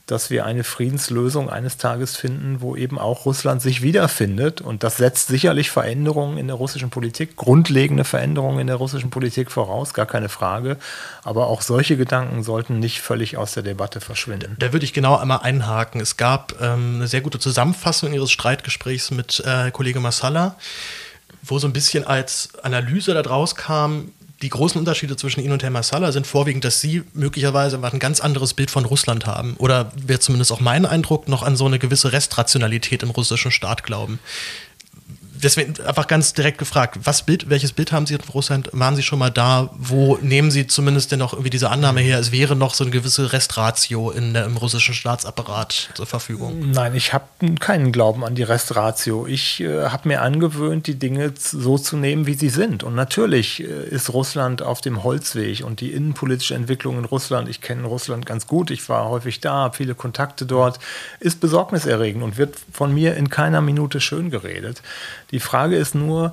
[0.07, 4.61] dass wir eine Friedenslösung eines Tages finden, wo eben auch Russland sich wiederfindet.
[4.61, 9.51] Und das setzt sicherlich Veränderungen in der russischen Politik, grundlegende Veränderungen in der russischen Politik
[9.51, 10.77] voraus, gar keine Frage.
[11.23, 14.57] Aber auch solche Gedanken sollten nicht völlig aus der Debatte verschwinden.
[14.59, 16.03] Da würde ich genau einmal einhaken.
[16.03, 20.57] Es gab ähm, eine sehr gute Zusammenfassung Ihres Streitgesprächs mit äh, Kollege Massala,
[21.43, 24.13] wo so ein bisschen als Analyse daraus kam,
[24.45, 28.21] die großen Unterschiede zwischen Ihnen und Herrn Massala sind vorwiegend, dass Sie möglicherweise ein ganz
[28.21, 29.55] anderes Bild von Russland haben.
[29.57, 33.85] Oder wäre zumindest auch mein Eindruck, noch an so eine gewisse Restrationalität im russischen Staat
[33.85, 34.19] glauben
[35.43, 38.71] deswegen einfach ganz direkt gefragt, was Bild, welches Bild haben Sie von Russland?
[38.73, 39.71] Waren Sie schon mal da?
[39.77, 42.91] Wo nehmen Sie zumindest denn noch irgendwie diese Annahme her, es wäre noch so eine
[42.91, 46.71] gewisse Restratio in im russischen Staatsapparat zur Verfügung?
[46.71, 47.25] Nein, ich habe
[47.61, 49.27] keinen Glauben an die Restratio.
[49.27, 52.83] Ich äh, habe mir angewöhnt, die Dinge so zu nehmen, wie sie sind.
[52.83, 57.61] Und natürlich äh, ist Russland auf dem Holzweg und die innenpolitische Entwicklung in Russland, ich
[57.61, 60.79] kenne Russland ganz gut, ich war häufig da, habe viele Kontakte dort,
[61.21, 64.83] ist besorgniserregend und wird von mir in keiner Minute schön geredet.
[65.35, 66.33] Die Frage ist nur,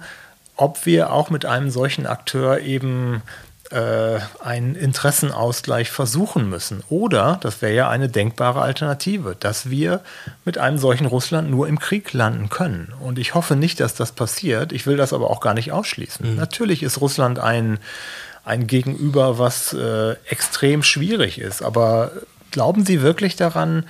[0.56, 3.24] ob wir auch mit einem solchen Akteur eben
[3.72, 6.84] äh, einen Interessenausgleich versuchen müssen.
[6.88, 10.02] Oder, das wäre ja eine denkbare Alternative, dass wir
[10.46, 12.94] mit einem solchen Russland nur im Krieg landen können.
[13.00, 14.72] Und ich hoffe nicht, dass das passiert.
[14.72, 16.34] Ich will das aber auch gar nicht ausschließen.
[16.34, 16.38] Mhm.
[16.38, 17.80] Natürlich ist Russland ein,
[18.46, 21.64] ein Gegenüber, was äh, extrem schwierig ist.
[21.64, 22.12] Aber
[22.52, 23.86] glauben Sie wirklich daran,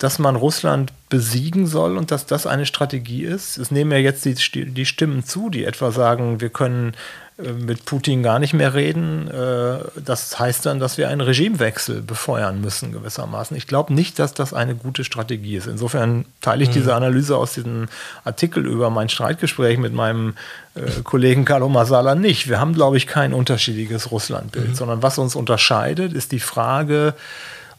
[0.00, 3.58] dass man Russland besiegen soll und dass das eine Strategie ist.
[3.58, 4.34] Es nehmen ja jetzt die,
[4.64, 6.94] die Stimmen zu, die etwa sagen, wir können
[7.36, 9.28] äh, mit Putin gar nicht mehr reden.
[9.28, 13.54] Äh, das heißt dann, dass wir einen Regimewechsel befeuern müssen, gewissermaßen.
[13.58, 15.66] Ich glaube nicht, dass das eine gute Strategie ist.
[15.66, 16.74] Insofern teile ich mhm.
[16.74, 17.88] diese Analyse aus diesem
[18.24, 20.32] Artikel über mein Streitgespräch mit meinem
[20.76, 22.48] äh, Kollegen Carlo Masala nicht.
[22.48, 24.74] Wir haben, glaube ich, kein unterschiedliches Russlandbild, mhm.
[24.74, 27.12] sondern was uns unterscheidet, ist die Frage,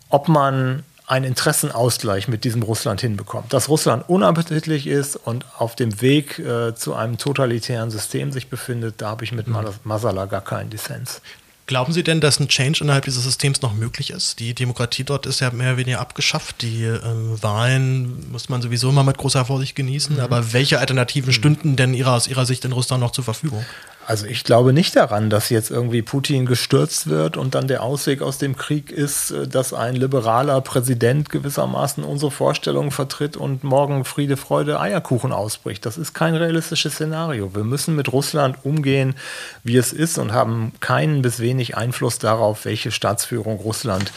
[0.09, 3.51] ob man einen Interessenausgleich mit diesem Russland hinbekommt.
[3.51, 9.01] Dass Russland unappetitlich ist und auf dem Weg äh, zu einem totalitären System sich befindet,
[9.01, 9.57] da habe ich mit mhm.
[9.83, 11.21] Masala gar keinen Dissens.
[11.67, 14.39] Glauben Sie denn, dass ein Change innerhalb dieses Systems noch möglich ist?
[14.39, 16.61] Die Demokratie dort ist ja mehr oder weniger abgeschafft.
[16.61, 20.15] Die ähm, Wahlen muss man sowieso immer mit großer Vorsicht genießen.
[20.15, 20.21] Mhm.
[20.21, 21.33] Aber welche Alternativen mhm.
[21.33, 23.65] stünden denn ihrer, aus Ihrer Sicht in Russland noch zur Verfügung?
[24.07, 28.21] Also ich glaube nicht daran, dass jetzt irgendwie Putin gestürzt wird und dann der Ausweg
[28.21, 34.03] aus dem Krieg ist, äh, dass ein liberaler Präsident gewissermaßen unsere Vorstellungen vertritt und morgen
[34.03, 35.85] Friede, Freude, Eierkuchen ausbricht.
[35.85, 37.53] Das ist kein realistisches Szenario.
[37.55, 39.15] Wir müssen mit Russland umgehen,
[39.63, 44.11] wie es ist und haben keinen bis wenig Einfluss darauf, welche Staatsführung Russland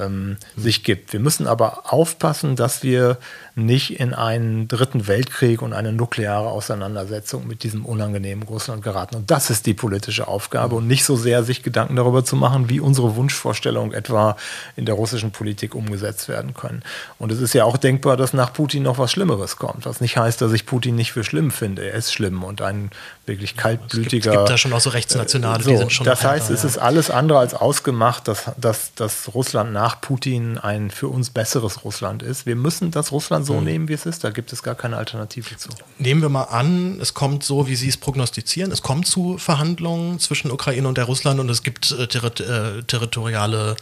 [0.00, 1.12] ähm, sich gibt.
[1.12, 3.18] Wir müssen aber aufpassen, dass wir
[3.54, 9.16] nicht in einen dritten Weltkrieg und eine nukleare Auseinandersetzung mit diesem unangenehmen Russland geraten.
[9.16, 12.68] Und das ist die politische Aufgabe und nicht so sehr sich Gedanken darüber zu machen,
[12.68, 14.36] wie unsere Wunschvorstellungen etwa
[14.76, 16.82] in der russischen Politik umgesetzt werden können.
[17.18, 20.16] Und es ist ja auch denkbar, dass nach Putin noch was Schlimmeres kommt, was nicht
[20.16, 21.84] heißt, dass ich Putin nicht für schlimm finde.
[21.84, 22.90] Er ist schlimm und ein
[23.26, 24.04] wirklich kaltblütiger.
[24.04, 26.06] Es gibt, gibt da schon auch so Rechtsnationale, äh, so, die sind schon.
[26.06, 30.90] Das heißt, es ist alles andere als ausgemacht, dass, dass, dass Russland nach Putin ein
[30.90, 32.46] für uns besseres Russland ist.
[32.46, 33.64] Wir müssen das Russland so mhm.
[33.64, 34.24] nehmen, wie es ist.
[34.24, 35.70] Da gibt es gar keine Alternative zu.
[35.98, 38.72] Nehmen wir mal an, es kommt so, wie Sie es prognostizieren.
[38.72, 42.82] Es kommt zu Verhandlungen zwischen Ukraine und der Russland und es gibt äh, terri äh,
[42.82, 43.76] territoriale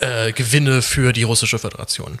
[0.00, 2.18] äh, Gewinne für die russische Föderation.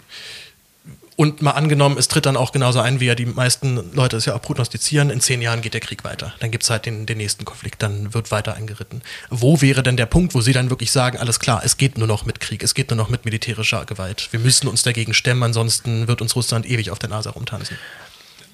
[1.22, 4.24] Und mal angenommen, es tritt dann auch genauso ein, wie ja die meisten Leute es
[4.24, 6.34] ja auch prognostizieren, in zehn Jahren geht der Krieg weiter.
[6.40, 9.02] Dann gibt es halt den, den nächsten Konflikt, dann wird weiter eingeritten.
[9.30, 12.08] Wo wäre denn der Punkt, wo Sie dann wirklich sagen, alles klar, es geht nur
[12.08, 14.32] noch mit Krieg, es geht nur noch mit militärischer Gewalt.
[14.32, 17.78] Wir müssen uns dagegen stemmen, ansonsten wird uns Russland ewig auf der Nase rumtanzen.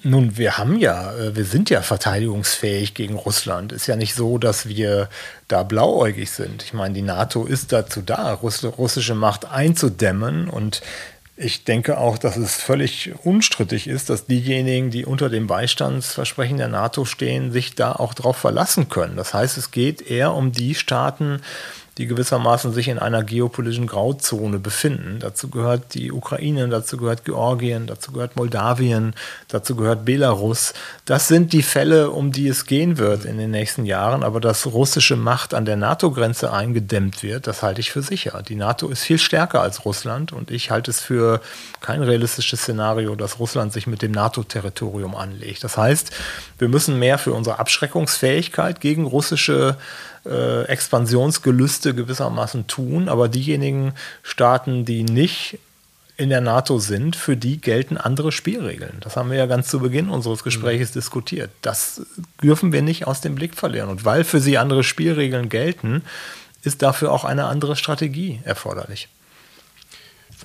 [0.03, 3.71] Nun, wir haben ja, äh, wir sind ja verteidigungsfähig gegen Russland.
[3.71, 5.09] Ist ja nicht so, dass wir
[5.47, 6.61] da blauäugig sind.
[6.61, 10.81] Ich meine, die NATO ist dazu da, russische Macht einzudämmen und
[11.41, 16.67] ich denke auch, dass es völlig unstrittig ist, dass diejenigen, die unter dem Beistandsversprechen der
[16.67, 19.15] NATO stehen, sich da auch drauf verlassen können.
[19.15, 21.41] Das heißt, es geht eher um die Staaten,
[21.99, 25.17] die gewissermaßen sich in einer geopolitischen Grauzone befinden.
[25.19, 29.13] Dazu gehört die Ukraine, dazu gehört Georgien, dazu gehört Moldawien,
[29.49, 30.73] dazu gehört Belarus.
[31.03, 34.23] Das sind die Fälle, um die es gehen wird in den nächsten Jahren.
[34.23, 38.41] Aber dass russische Macht an der NATO-Grenze eingedämmt wird, das halte ich für sicher.
[38.47, 41.41] Die NATO ist viel stärker als Russland und ich halte es für
[41.81, 45.65] kein realistisches Szenario, dass Russland sich mit dem NATO-Territorium anlegt.
[45.65, 46.11] Das heißt,
[46.59, 53.93] wir müssen mehr für unsere Abschreckungsfähigkeit gegen russische äh, Expansionsgelüste gewissermaßen tun, aber diejenigen
[54.23, 55.59] Staaten, die nicht
[56.19, 58.97] in der NATO sind, für die gelten andere Spielregeln.
[58.99, 60.99] Das haben wir ja ganz zu Beginn unseres Gesprächs mhm.
[60.99, 61.49] diskutiert.
[61.61, 62.01] Das
[62.43, 63.87] dürfen wir nicht aus dem Blick verlieren.
[63.89, 66.03] Und weil für sie andere Spielregeln gelten,
[66.61, 69.07] ist dafür auch eine andere Strategie erforderlich.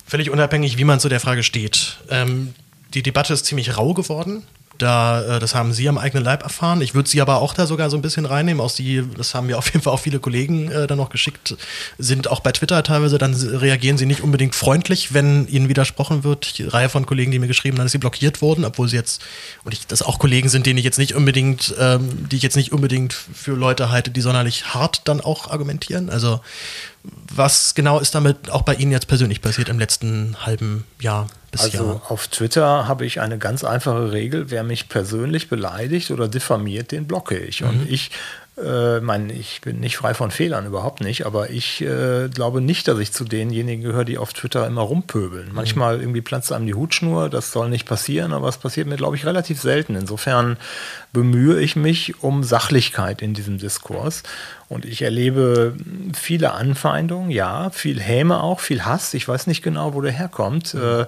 [0.06, 1.96] Völlig unabhängig, wie man zu der Frage steht.
[2.08, 2.54] Ähm,
[2.94, 4.44] die Debatte ist ziemlich rau geworden.
[4.78, 6.80] Da, äh, das haben Sie am eigenen Leib erfahren.
[6.80, 8.60] Ich würde Sie aber auch da sogar so ein bisschen reinnehmen.
[8.60, 11.56] Auch Sie, das haben mir auf jeden Fall auch viele Kollegen äh, dann noch geschickt,
[11.98, 16.58] sind auch bei Twitter teilweise, dann reagieren sie nicht unbedingt freundlich, wenn ihnen widersprochen wird.
[16.58, 19.22] Die Reihe von Kollegen, die mir geschrieben haben, dass sie blockiert wurden, obwohl sie jetzt,
[19.64, 22.56] und ich, das auch Kollegen sind, denen ich jetzt nicht unbedingt, ähm, die ich jetzt
[22.56, 26.10] nicht unbedingt für Leute halte, die sonderlich hart dann auch argumentieren.
[26.10, 26.40] Also
[27.34, 31.26] was genau ist damit auch bei Ihnen jetzt persönlich passiert im letzten halben Jahr?
[31.60, 32.02] Also Jahr?
[32.08, 34.50] auf Twitter habe ich eine ganz einfache Regel.
[34.50, 37.60] Wer mich persönlich beleidigt oder diffamiert, den blocke ich.
[37.60, 37.68] Mhm.
[37.68, 38.10] Und ich
[38.56, 42.86] äh, mein, ich bin nicht frei von Fehlern, überhaupt nicht, aber ich äh, glaube nicht,
[42.86, 45.48] dass ich zu denjenigen gehöre, die auf Twitter immer rumpöbeln.
[45.48, 45.54] Mhm.
[45.54, 49.16] Manchmal irgendwie platzt einem die Hutschnur, das soll nicht passieren, aber es passiert mir, glaube
[49.16, 49.96] ich, relativ selten.
[49.96, 50.56] Insofern
[51.12, 54.22] bemühe ich mich um Sachlichkeit in diesem Diskurs.
[54.68, 55.74] Und ich erlebe
[56.14, 59.14] viele Anfeindungen, ja, viel Häme auch, viel Hass.
[59.14, 60.74] Ich weiß nicht genau, wo der herkommt.
[60.74, 60.80] Mhm.
[60.80, 61.06] Äh,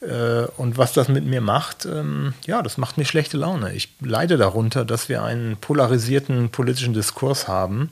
[0.00, 3.74] und was das mit mir macht, ähm, ja, das macht mir schlechte Laune.
[3.74, 7.90] Ich leide darunter, dass wir einen polarisierten politischen Diskurs haben.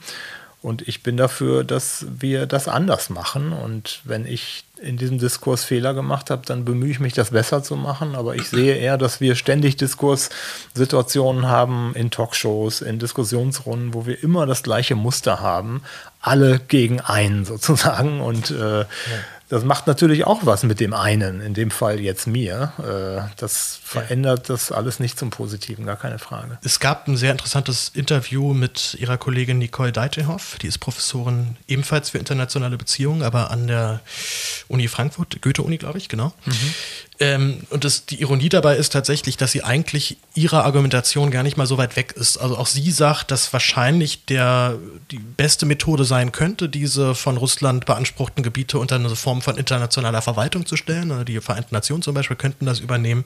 [0.62, 3.52] Und ich bin dafür, dass wir das anders machen.
[3.52, 7.62] Und wenn ich in diesem Diskurs Fehler gemacht habe, dann bemühe ich mich, das besser
[7.62, 8.14] zu machen.
[8.14, 14.22] Aber ich sehe eher, dass wir ständig Diskurssituationen haben in Talkshows, in Diskussionsrunden, wo wir
[14.22, 15.82] immer das gleiche Muster haben.
[16.20, 18.20] Alle gegen einen sozusagen.
[18.20, 18.86] Und äh, ja
[19.48, 22.72] das macht natürlich auch was mit dem einen, in dem Fall jetzt mir.
[22.78, 26.58] Äh, das verändert das alles nicht zum Positiven, gar keine Frage.
[26.62, 32.10] Es gab ein sehr interessantes Interview mit ihrer Kollegin Nicole Deitehoff, die ist Professorin ebenfalls
[32.10, 34.00] für internationale Beziehungen, aber an der
[34.68, 36.32] Uni Frankfurt, Goethe-Uni, glaube ich, genau.
[36.44, 36.74] Mhm.
[37.18, 41.56] Ähm, und das, die Ironie dabei ist tatsächlich, dass sie eigentlich ihrer Argumentation gar nicht
[41.56, 42.36] mal so weit weg ist.
[42.36, 44.78] Also auch sie sagt, dass wahrscheinlich der,
[45.10, 50.20] die beste Methode sein könnte, diese von Russland beanspruchten Gebiete unter eine Form von internationaler
[50.20, 51.10] Verwaltung zu stellen.
[51.10, 53.24] Also die Vereinten Nationen zum Beispiel könnten das übernehmen.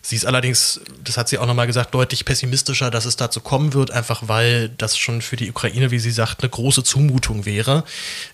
[0.00, 3.74] Sie ist allerdings, das hat sie auch nochmal gesagt, deutlich pessimistischer, dass es dazu kommen
[3.74, 7.84] wird, einfach weil das schon für die Ukraine, wie sie sagt, eine große Zumutung wäre,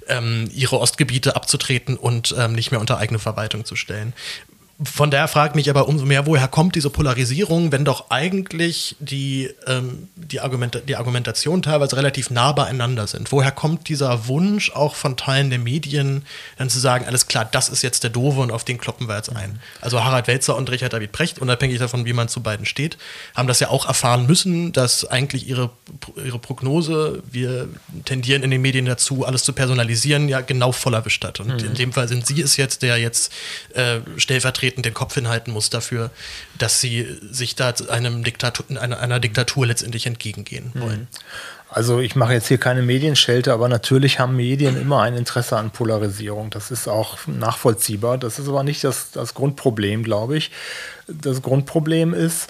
[0.06, 4.12] ähm, ihre Ostgebiete abzutreten und ähm, nicht mehr unter eigene Verwaltung zu stellen
[4.82, 9.50] von daher fragt mich aber umso mehr, woher kommt diese Polarisierung, wenn doch eigentlich die,
[9.68, 13.30] ähm, die, Argument die Argumentation teilweise relativ nah beieinander sind.
[13.30, 16.24] Woher kommt dieser Wunsch auch von Teilen der Medien,
[16.58, 19.14] dann zu sagen, alles klar, das ist jetzt der Doofe und auf den kloppen wir
[19.14, 19.60] jetzt ein.
[19.80, 22.98] Also Harald Welzer und Richard David Precht, unabhängig davon, wie man zu beiden steht,
[23.36, 25.70] haben das ja auch erfahren müssen, dass eigentlich ihre,
[26.24, 27.68] ihre Prognose, wir
[28.04, 31.38] tendieren in den Medien dazu, alles zu personalisieren, ja genau voll erwischt hat.
[31.38, 31.68] Und mhm.
[31.68, 33.32] in dem Fall sind sie es jetzt, der jetzt
[33.74, 36.10] äh, stellvertretend stellvertretend den Kopf hinhalten muss dafür,
[36.58, 40.80] dass sie sich da einem Diktatur, einer, einer Diktatur letztendlich entgegengehen mhm.
[40.80, 41.08] wollen.
[41.68, 45.70] Also ich mache jetzt hier keine Medienschelte, aber natürlich haben Medien immer ein Interesse an
[45.70, 46.50] Polarisierung.
[46.50, 48.16] Das ist auch nachvollziehbar.
[48.16, 50.50] Das ist aber nicht das, das Grundproblem, glaube ich.
[51.08, 52.48] Das Grundproblem ist,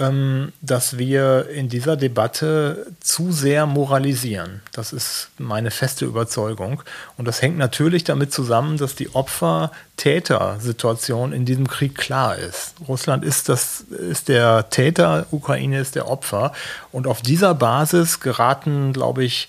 [0.00, 4.62] ähm, dass wir in dieser Debatte zu sehr moralisieren.
[4.72, 6.82] Das ist meine feste Überzeugung.
[7.16, 12.74] Und das hängt natürlich damit zusammen, dass die Opfer-Täter-Situation in diesem Krieg klar ist.
[12.88, 16.50] Russland ist, das, ist der Täter, Ukraine ist der Opfer.
[16.90, 19.48] Und auf dieser Basis geraten, glaube ich,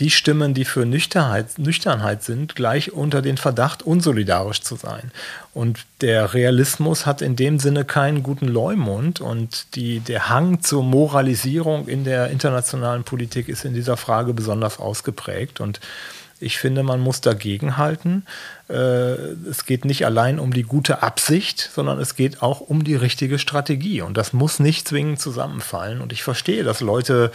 [0.00, 5.12] die Stimmen, die für Nüchternheit, Nüchternheit sind, gleich unter den Verdacht, unsolidarisch zu sein.
[5.52, 10.82] Und der Realismus hat in dem Sinne keinen guten Leumund und die, der Hang zur
[10.82, 15.60] Moralisierung in der internationalen Politik ist in dieser Frage besonders ausgeprägt.
[15.60, 15.80] Und
[16.40, 18.24] ich finde, man muss dagegenhalten.
[18.70, 22.94] Äh, es geht nicht allein um die gute Absicht, sondern es geht auch um die
[22.94, 24.02] richtige Strategie.
[24.02, 26.00] Und das muss nicht zwingend zusammenfallen.
[26.00, 27.32] Und ich verstehe, dass Leute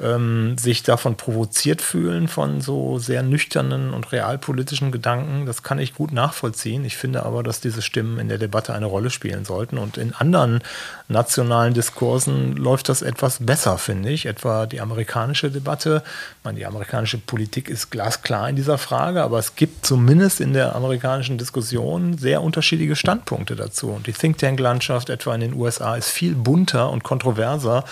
[0.00, 5.46] ähm, sich davon provoziert fühlen, von so sehr nüchternen und realpolitischen Gedanken.
[5.46, 6.84] Das kann ich gut nachvollziehen.
[6.84, 9.78] Ich finde aber, dass diese Stimmen in der Debatte eine Rolle spielen sollten.
[9.78, 10.60] Und in anderen
[11.08, 14.26] nationalen Diskursen läuft das etwas besser, finde ich.
[14.26, 16.02] Etwa die amerikanische Debatte.
[16.38, 20.52] Ich meine, die amerikanische Politik ist glasklar in dieser Frage, aber es gibt zumindest in
[20.52, 23.90] der der amerikanischen Diskussion sehr unterschiedliche Standpunkte dazu.
[23.90, 27.84] Und die Think Tank-Landschaft etwa in den USA ist viel bunter und kontroverser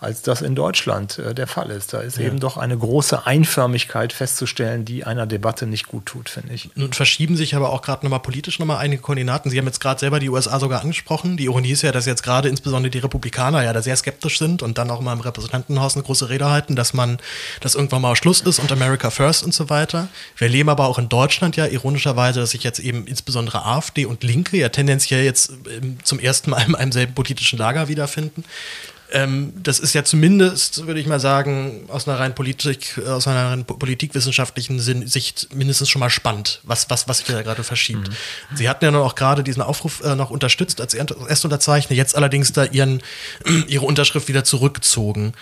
[0.00, 1.92] als das in Deutschland äh, der Fall ist.
[1.92, 2.26] Da ist ja.
[2.26, 6.70] eben doch eine große Einförmigkeit festzustellen, die einer Debatte nicht gut tut, finde ich.
[6.74, 9.50] Nun verschieben sich aber auch gerade nochmal politisch nochmal einige Koordinaten.
[9.50, 11.36] Sie haben jetzt gerade selber die USA sogar angesprochen.
[11.36, 14.62] Die Ironie ist ja, dass jetzt gerade insbesondere die Republikaner ja da sehr skeptisch sind
[14.62, 17.18] und dann auch mal im Repräsentantenhaus eine große Rede halten, dass man,
[17.60, 20.08] dass irgendwann mal Schluss ist und America First und so weiter.
[20.38, 24.24] Wir erleben aber auch in Deutschland ja ironischerweise, dass sich jetzt eben insbesondere AfD und
[24.24, 28.44] Linke ja tendenziell jetzt ähm, zum ersten Mal in einem selben politischen Lager wiederfinden.
[29.12, 33.50] Ähm, das ist ja zumindest, würde ich mal sagen, aus einer rein Politik, aus einer
[33.50, 38.08] rein politikwissenschaftlichen Sicht mindestens schon mal spannend, was, was, was sich da gerade verschiebt.
[38.08, 38.56] Mhm.
[38.56, 42.52] Sie hatten ja noch auch gerade diesen Aufruf äh, noch unterstützt als Erstunterzeichner, jetzt allerdings
[42.52, 43.02] da ihren,
[43.66, 45.32] ihre Unterschrift wieder zurückgezogen.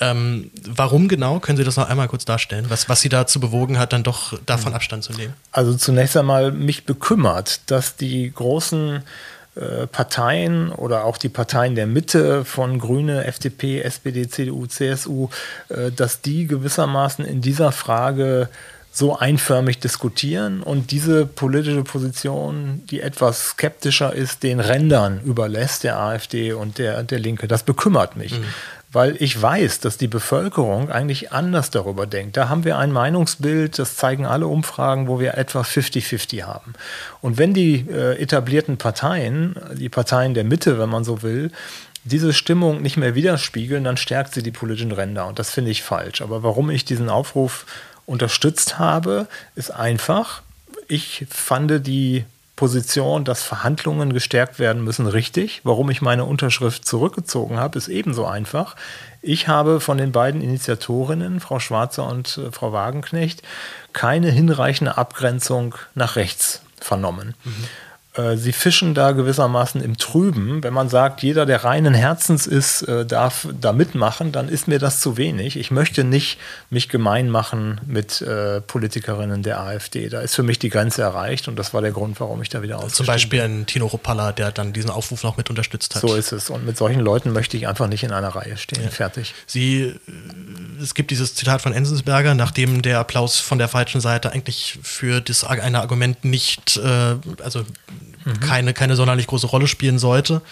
[0.00, 1.40] Ähm, warum genau?
[1.40, 2.66] Können Sie das noch einmal kurz darstellen?
[2.68, 4.76] Was, was Sie dazu bewogen hat, dann doch davon mhm.
[4.76, 5.34] Abstand zu nehmen?
[5.50, 9.00] Also zunächst einmal mich bekümmert, dass die großen äh,
[9.86, 15.28] Parteien oder auch die Parteien der Mitte von Grüne, FDP, SPD, CDU, CSU,
[15.68, 18.48] äh, dass die gewissermaßen in dieser Frage
[18.90, 25.98] so einförmig diskutieren und diese politische Position, die etwas skeptischer ist, den Rändern überlässt, der
[25.98, 27.46] AfD und der, der Linke.
[27.46, 28.32] Das bekümmert mich.
[28.32, 28.46] Mhm
[28.90, 32.36] weil ich weiß, dass die Bevölkerung eigentlich anders darüber denkt.
[32.36, 36.72] Da haben wir ein Meinungsbild, das zeigen alle Umfragen, wo wir etwa 50-50 haben.
[37.20, 41.50] Und wenn die äh, etablierten Parteien, die Parteien der Mitte, wenn man so will,
[42.04, 45.26] diese Stimmung nicht mehr widerspiegeln, dann stärkt sie die politischen Ränder.
[45.26, 46.22] Und das finde ich falsch.
[46.22, 47.66] Aber warum ich diesen Aufruf
[48.06, 50.42] unterstützt habe, ist einfach.
[50.86, 52.24] Ich fand die
[52.58, 55.60] Position, dass Verhandlungen gestärkt werden müssen, richtig.
[55.62, 58.74] Warum ich meine Unterschrift zurückgezogen habe, ist ebenso einfach.
[59.22, 63.42] Ich habe von den beiden Initiatorinnen, Frau Schwarzer und äh, Frau Wagenknecht,
[63.92, 67.36] keine hinreichende Abgrenzung nach rechts vernommen.
[67.44, 67.64] Mhm.
[68.18, 70.62] Äh, sie fischen da gewissermaßen im Trüben.
[70.64, 74.80] Wenn man sagt, jeder, der reinen Herzens ist, äh, darf da mitmachen, dann ist mir
[74.80, 75.56] das zu wenig.
[75.56, 76.38] Ich möchte nicht
[76.68, 80.08] mich gemein machen mit äh, Politikerinnen der AfD.
[80.08, 82.60] Da ist für mich die Grenze erreicht und das war der Grund, warum ich da
[82.60, 82.94] wieder aus.
[82.94, 86.02] Zum Beispiel ein Tino Ruppala, der dann diesen Aufruf noch mit unterstützt hat.
[86.02, 86.50] So ist es.
[86.50, 88.82] Und mit solchen Leuten möchte ich einfach nicht in einer Reihe stehen.
[88.82, 88.90] Ja.
[88.90, 89.34] Fertig.
[89.46, 89.94] Sie,
[90.82, 95.20] es gibt dieses Zitat von Enzensberger, nachdem der Applaus von der falschen Seite eigentlich für
[95.20, 96.80] das eine Argument nicht,
[97.42, 97.64] also
[98.40, 100.42] keine, keine sonderlich große Rolle spielen sollte.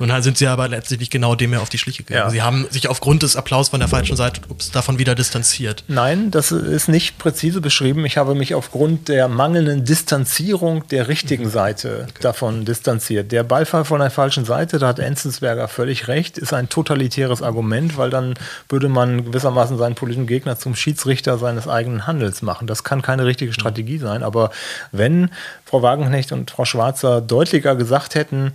[0.00, 2.28] Und dann sind sie aber letztlich genau dem ja auf die Schliche gegangen.
[2.28, 2.30] Ja.
[2.30, 5.84] Sie haben sich aufgrund des Applaus von der falschen Seite ups, davon wieder distanziert.
[5.88, 8.06] Nein, das ist nicht präzise beschrieben.
[8.06, 11.50] Ich habe mich aufgrund der mangelnden Distanzierung der richtigen mhm.
[11.50, 12.18] Seite okay.
[12.22, 13.30] davon distanziert.
[13.30, 17.98] Der Beifall von der falschen Seite, da hat Enzensberger völlig recht, ist ein totalitäres Argument,
[17.98, 18.34] weil dann
[18.70, 22.66] würde man gewissermaßen seinen politischen Gegner zum Schiedsrichter seines eigenen Handels machen.
[22.66, 24.02] Das kann keine richtige Strategie mhm.
[24.02, 24.22] sein.
[24.22, 24.50] Aber
[24.92, 25.30] wenn
[25.66, 28.54] Frau Wagenknecht und Frau Schwarzer deutlicher gesagt hätten,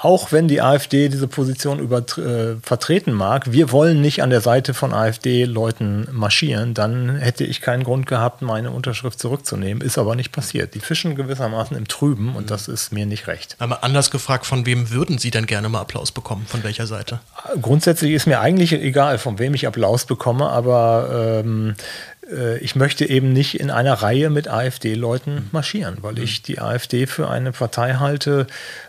[0.00, 4.40] auch wenn die AfD diese Position über, äh, vertreten mag, wir wollen nicht an der
[4.40, 9.82] Seite von AfD-Leuten marschieren, dann hätte ich keinen Grund gehabt, meine Unterschrift zurückzunehmen.
[9.82, 10.74] Ist aber nicht passiert.
[10.74, 13.56] Die fischen gewissermaßen im Trüben und das ist mir nicht recht.
[13.58, 16.46] Aber anders gefragt, von wem würden Sie denn gerne mal Applaus bekommen?
[16.46, 17.18] Von welcher Seite?
[17.60, 21.74] Grundsätzlich ist mir eigentlich egal, von wem ich Applaus bekomme, aber ähm,
[22.17, 22.17] äh,
[22.60, 25.48] ich möchte eben nicht in einer Reihe mit AfD-Leuten mhm.
[25.52, 28.46] marschieren, weil ich die AfD für eine Partei halte,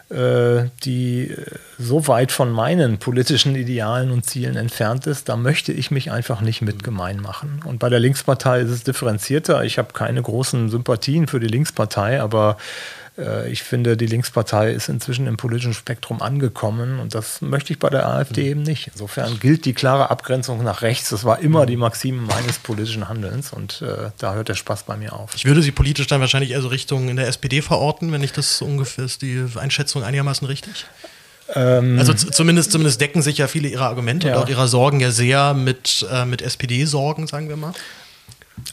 [0.09, 1.35] äh, die
[1.77, 6.41] so weit von meinen politischen Idealen und Zielen entfernt ist, da möchte ich mich einfach
[6.41, 7.61] nicht mit gemein machen.
[7.63, 9.63] Und bei der Linkspartei ist es differenzierter.
[9.63, 12.98] Ich habe keine großen Sympathien für die Linkspartei, aber äh,
[13.49, 17.89] ich finde, die Linkspartei ist inzwischen im politischen Spektrum angekommen und das möchte ich bei
[17.89, 18.47] der AfD mhm.
[18.47, 18.89] eben nicht.
[18.93, 21.09] Insofern gilt die klare Abgrenzung nach rechts.
[21.09, 24.97] Das war immer die Maxime meines politischen Handelns und äh, da hört der Spaß bei
[24.97, 25.35] mir auf.
[25.35, 28.31] Ich würde sie politisch dann wahrscheinlich eher so Richtung in der SPD verorten, wenn ich
[28.31, 30.85] das ungefähr ist, die Einschätzung einigermaßen richtig?
[31.55, 34.35] Ähm, also zumindest, zumindest decken sich ja viele ihrer Argumente ja.
[34.35, 37.73] und auch ihrer Sorgen ja sehr mit, äh, mit SPD-Sorgen, sagen wir mal.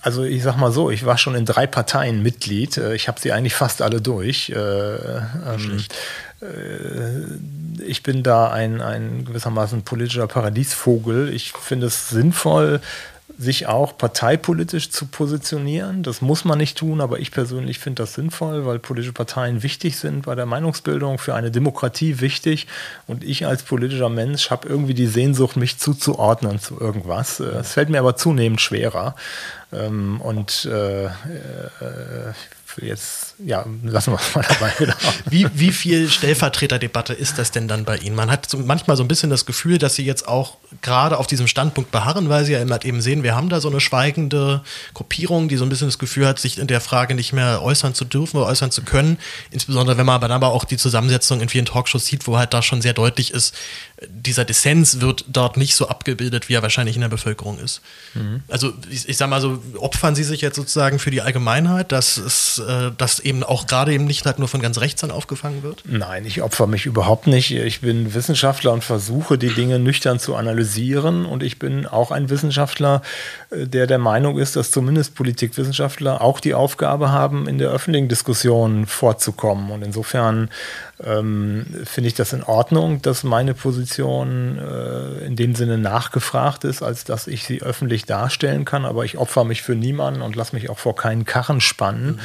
[0.03, 2.77] Also ich sag mal so, ich war schon in drei Parteien Mitglied.
[2.77, 4.51] Äh, ich habe sie eigentlich fast alle durch.
[4.51, 5.85] Äh, ähm,
[6.41, 11.33] äh, ich bin da ein, ein gewissermaßen politischer Paradiesvogel.
[11.33, 12.81] Ich finde es sinnvoll,
[13.39, 16.03] sich auch parteipolitisch zu positionieren.
[16.03, 19.99] Das muss man nicht tun, aber ich persönlich finde das sinnvoll, weil politische Parteien wichtig
[19.99, 22.67] sind bei der Meinungsbildung, für eine Demokratie wichtig.
[23.07, 27.41] Und ich als politischer Mensch habe irgendwie die Sehnsucht, mich zuzuordnen zu irgendwas.
[27.41, 29.15] Es fällt mir aber zunehmend schwerer.
[29.77, 31.11] Ähm, und äh, äh,
[32.81, 34.73] jetzt, ja, lassen wir es mal dabei.
[34.79, 34.95] Genau.
[35.31, 38.17] wie, wie viel Stellvertreterdebatte ist das denn dann bei Ihnen?
[38.17, 41.27] Man hat so manchmal so ein bisschen das Gefühl, dass Sie jetzt auch gerade auf
[41.27, 44.63] diesem Standpunkt beharren, weil Sie ja immer eben sehen, wir haben da so eine schweigende
[44.95, 47.93] Gruppierung, die so ein bisschen das Gefühl hat, sich in der Frage nicht mehr äußern
[47.95, 49.19] zu dürfen oder äußern zu können.
[49.51, 52.63] Insbesondere wenn man dann aber auch die Zusammensetzung in vielen Talkshows sieht, wo halt da
[52.63, 53.55] schon sehr deutlich ist,
[54.09, 57.81] dieser Dissens wird dort nicht so abgebildet, wie er wahrscheinlich in der Bevölkerung ist.
[58.15, 58.43] Mhm.
[58.49, 62.17] Also ich, ich sag mal so, opfern Sie sich jetzt sozusagen für die Allgemeinheit, dass
[62.19, 65.63] es äh, dass eben auch gerade eben nicht halt nur von ganz rechts dann aufgefangen
[65.63, 65.83] wird?
[65.87, 67.51] Nein, ich opfer mich überhaupt nicht.
[67.51, 72.31] Ich bin Wissenschaftler und versuche die Dinge nüchtern zu analysieren und ich bin auch ein
[72.31, 73.03] Wissenschaftler,
[73.51, 78.09] äh, der der Meinung ist, dass zumindest Politikwissenschaftler auch die Aufgabe haben, in der öffentlichen
[78.09, 79.71] Diskussion vorzukommen.
[79.71, 80.49] Und insofern
[81.05, 86.83] ähm, finde ich das in Ordnung, dass meine Position äh, in dem Sinne nachgefragt ist,
[86.83, 88.85] als dass ich sie öffentlich darstellen kann.
[88.87, 92.07] Aber ich opfer mich für niemanden und lasse mich auch vor keinen Karren spannen.
[92.07, 92.21] Mhm.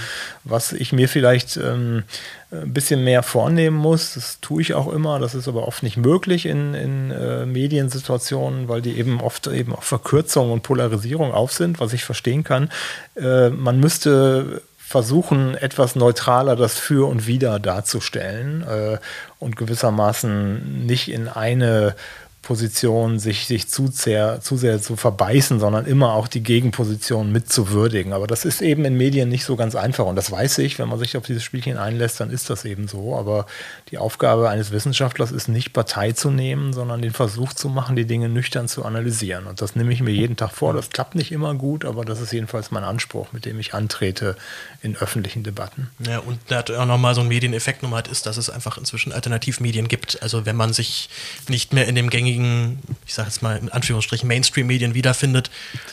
[0.45, 2.03] Was ich mir vielleicht ähm,
[2.51, 5.97] ein bisschen mehr vornehmen muss, das tue ich auch immer, das ist aber oft nicht
[5.97, 11.53] möglich in, in äh, Mediensituationen, weil die eben oft eben auf Verkürzung und Polarisierung auf
[11.53, 12.69] sind, was ich verstehen kann.
[13.15, 14.61] Äh, man müsste
[14.91, 18.97] versuchen, etwas neutraler das Für und Wider darzustellen äh,
[19.39, 21.95] und gewissermaßen nicht in eine
[22.41, 28.13] Position sich, sich zu, sehr, zu sehr zu verbeißen, sondern immer auch die Gegenposition mitzuwürdigen.
[28.13, 30.05] Aber das ist eben in Medien nicht so ganz einfach.
[30.05, 32.87] Und das weiß ich, wenn man sich auf dieses Spielchen einlässt, dann ist das eben
[32.87, 33.15] so.
[33.15, 33.45] Aber
[33.91, 38.05] die Aufgabe eines Wissenschaftlers ist nicht Partei zu nehmen, sondern den Versuch zu machen, die
[38.05, 39.45] Dinge nüchtern zu analysieren.
[39.45, 40.73] Und das nehme ich mir jeden Tag vor.
[40.73, 44.35] Das klappt nicht immer gut, aber das ist jedenfalls mein Anspruch, mit dem ich antrete
[44.81, 45.91] in öffentlichen Debatten.
[45.99, 49.11] Ja, und da hat auch nochmal so ein Medieneffekt nochmal ist, dass es einfach inzwischen
[49.11, 50.23] Alternativmedien gibt.
[50.23, 51.09] Also wenn man sich
[51.47, 55.49] nicht mehr in dem gängigen gängigen, ich sage jetzt mal in Anführungsstrichen, Mainstream-Medien wiederfindet,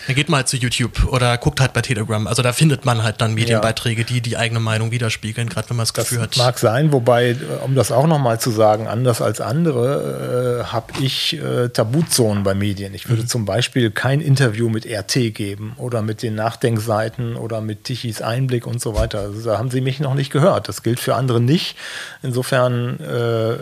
[0.07, 2.27] dann geht man halt zu YouTube oder guckt halt bei Telegram.
[2.27, 5.85] Also da findet man halt dann Medienbeiträge, die die eigene Meinung widerspiegeln, gerade wenn man
[5.85, 6.37] das Gefühl hat.
[6.37, 11.35] Mag sein, wobei, um das auch nochmal zu sagen, anders als andere, äh, habe ich
[11.35, 12.95] äh, Tabuzonen bei Medien.
[12.95, 13.29] Ich würde mhm.
[13.29, 18.67] zum Beispiel kein Interview mit RT geben oder mit den Nachdenkseiten oder mit Tichys Einblick
[18.67, 19.21] und so weiter.
[19.21, 20.69] Also da haben sie mich noch nicht gehört.
[20.69, 21.77] Das gilt für andere nicht.
[22.23, 23.57] Insofern, äh,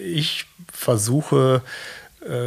[0.00, 1.99] ich versuche, äh,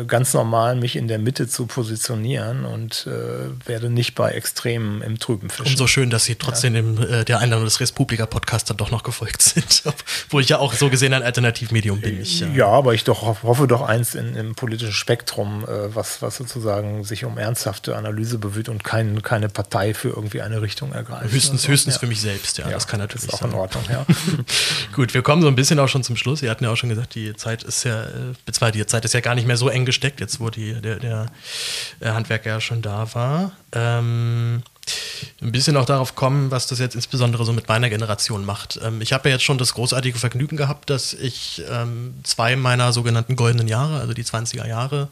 [0.05, 5.17] ganz normal mich in der Mitte zu positionieren und äh, werde nicht bei Extremen im
[5.17, 5.71] Trüben fischen.
[5.71, 6.81] Umso schön, dass Sie trotzdem ja.
[6.81, 9.83] dem, äh, der Einladung des Respublika-Podcasts dann doch noch gefolgt sind,
[10.29, 12.21] wo ich ja auch so gesehen ein Alternativmedium bin.
[12.21, 12.47] Ich, ja.
[12.49, 17.03] ja, aber ich doch hoffe doch eins in, im politischen Spektrum, äh, was, was sozusagen
[17.03, 21.31] sich um ernsthafte Analyse bemüht und kein, keine Partei für irgendwie eine Richtung ergreift.
[21.33, 21.99] Höchstens, also, höchstens ja.
[21.99, 23.49] für mich selbst, ja, das kann natürlich ist auch sein.
[23.49, 24.05] in Ordnung, ja.
[24.95, 26.41] Gut, wir kommen so ein bisschen auch schon zum Schluss.
[26.41, 29.19] Sie hatten ja auch schon gesagt, die Zeit ist ja, äh, die Zeit ist ja
[29.19, 31.31] gar nicht mehr so so eng gesteckt, jetzt wo die, der, der
[32.03, 33.51] Handwerker ja schon da war.
[33.71, 34.63] Ähm,
[35.41, 38.79] ein bisschen auch darauf kommen, was das jetzt insbesondere so mit meiner Generation macht.
[38.83, 42.93] Ähm, ich habe ja jetzt schon das großartige Vergnügen gehabt, dass ich ähm, zwei meiner
[42.93, 45.09] sogenannten goldenen Jahre, also die 20er Jahre,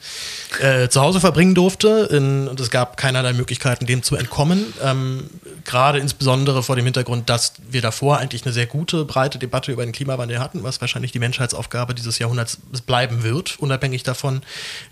[0.59, 2.07] äh, zu Hause verbringen durfte.
[2.11, 4.74] In, und es gab keinerlei Möglichkeiten, dem zu entkommen.
[4.82, 5.30] Ähm,
[5.65, 9.84] Gerade insbesondere vor dem Hintergrund, dass wir davor eigentlich eine sehr gute, breite Debatte über
[9.84, 14.41] den Klimawandel hatten, was wahrscheinlich die Menschheitsaufgabe dieses Jahrhunderts bleiben wird, unabhängig davon,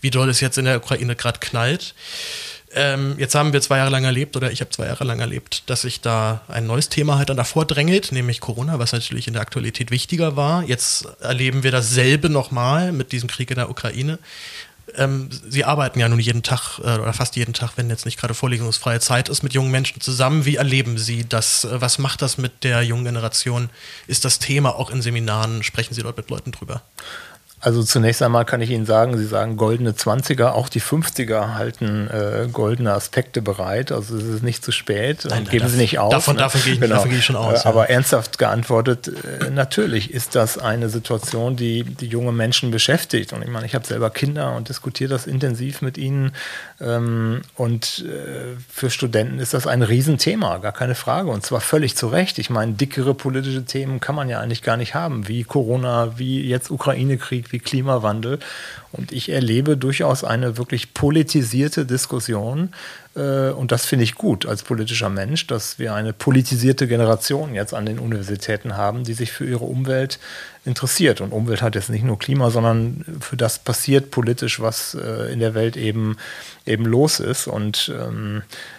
[0.02, 1.96] wie doll es jetzt in der Ukraine gerade knallt.
[2.76, 5.64] Ähm, jetzt haben wir zwei Jahre lang erlebt, oder ich habe zwei Jahre lang erlebt,
[5.68, 9.34] dass sich da ein neues Thema halt dann davor drängelt, nämlich Corona, was natürlich in
[9.34, 10.64] der Aktualität wichtiger war.
[10.64, 14.20] Jetzt erleben wir dasselbe nochmal mit diesem Krieg in der Ukraine.
[14.96, 18.20] Ähm, Sie arbeiten ja nun jeden Tag äh, oder fast jeden Tag, wenn jetzt nicht
[18.20, 20.46] gerade vorlesungsfreie Zeit ist, mit jungen Menschen zusammen.
[20.46, 21.68] Wie erleben Sie das?
[21.70, 23.70] Was macht das mit der jungen Generation?
[24.08, 25.64] Ist das Thema auch in Seminaren?
[25.64, 26.82] Sprechen Sie dort mit Leuten drüber?
[27.62, 32.08] Also zunächst einmal kann ich Ihnen sagen, Sie sagen goldene 20er, auch die 50er halten
[32.08, 33.92] äh, goldene Aspekte bereit.
[33.92, 35.26] Also es ist nicht zu spät.
[35.26, 36.12] Nein, nein, Geben Sie nicht auf.
[36.12, 36.44] Davon, ne?
[36.44, 36.96] davon, gehe ich, genau.
[36.96, 37.66] davon gehe ich schon aus.
[37.66, 37.96] Äh, aber ja.
[37.96, 43.34] ernsthaft geantwortet, äh, natürlich ist das eine Situation, die die junge Menschen beschäftigt.
[43.34, 46.32] Und ich meine, ich habe selber Kinder und diskutiere das intensiv mit ihnen.
[46.80, 51.30] Ähm, und äh, für Studenten ist das ein Riesenthema, gar keine Frage.
[51.30, 52.40] Und zwar völlig zu Recht.
[52.40, 56.48] Ich meine, dickere politische Themen kann man ja eigentlich gar nicht haben, wie Corona, wie
[56.48, 58.40] jetzt Ukraine-Krieg wie Klimawandel.
[58.92, 62.70] Und ich erlebe durchaus eine wirklich politisierte Diskussion.
[63.16, 67.74] Äh, und das finde ich gut als politischer Mensch, dass wir eine politisierte Generation jetzt
[67.74, 70.20] an den Universitäten haben, die sich für ihre Umwelt
[70.66, 71.22] interessiert.
[71.22, 75.40] Und Umwelt hat jetzt nicht nur Klima, sondern für das passiert politisch, was äh, in
[75.40, 76.18] der Welt eben,
[76.66, 77.48] eben los ist.
[77.48, 78.79] Und ähm, äh,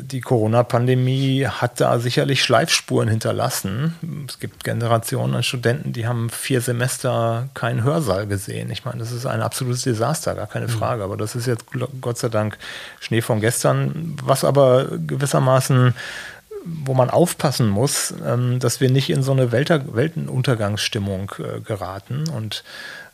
[0.00, 3.96] die Corona-Pandemie hat da sicherlich Schleifspuren hinterlassen.
[4.28, 8.70] Es gibt Generationen an Studenten, die haben vier Semester keinen Hörsaal gesehen.
[8.70, 10.70] Ich meine, das ist ein absolutes Desaster, gar keine mhm.
[10.70, 11.02] Frage.
[11.02, 11.64] Aber das ist jetzt
[12.00, 12.58] Gott sei Dank
[13.00, 14.16] Schnee von gestern.
[14.22, 15.94] Was aber gewissermaßen
[16.66, 22.24] wo man aufpassen muss, ähm, dass wir nicht in so eine Welt Weltenuntergangsstimmung äh, geraten.
[22.28, 22.64] Und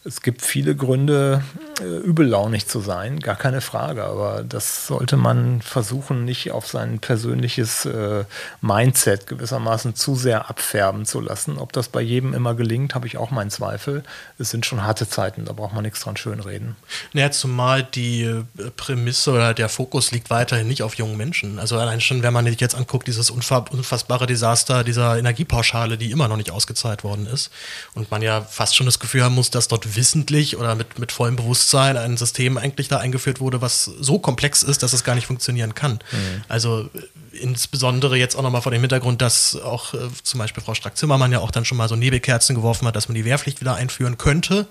[0.04, 1.44] es gibt viele Gründe,
[1.80, 4.04] äh, übellaunig zu sein, gar keine Frage.
[4.04, 8.24] Aber das sollte man versuchen, nicht auf sein persönliches äh,
[8.60, 11.56] Mindset gewissermaßen zu sehr abfärben zu lassen.
[11.56, 14.02] Ob das bei jedem immer gelingt, habe ich auch meinen Zweifel.
[14.38, 16.74] Es sind schon harte Zeiten, da braucht man nichts dran schönreden.
[17.12, 18.44] Naja, zumal die äh,
[18.76, 21.60] Prämisse oder der Fokus liegt weiterhin nicht auf jungen Menschen.
[21.60, 26.26] Also allein schon, wenn man sich jetzt anguckt, dieses unfassbare Desaster dieser Energiepauschale, die immer
[26.26, 27.52] noch nicht ausgezahlt worden ist.
[27.94, 31.12] Und man ja fast schon das Gefühl haben muss, dass dort wissentlich oder mit, mit
[31.12, 35.14] vollem Bewusstsein ein System eigentlich da eingeführt wurde, was so komplex ist, dass es gar
[35.14, 35.92] nicht funktionieren kann.
[35.92, 36.44] Mhm.
[36.48, 40.74] Also äh, insbesondere jetzt auch nochmal vor dem Hintergrund, dass auch äh, zum Beispiel Frau
[40.74, 43.74] Strack-Zimmermann ja auch dann schon mal so Nebelkerzen geworfen hat, dass man die Wehrpflicht wieder
[43.74, 44.66] einführen könnte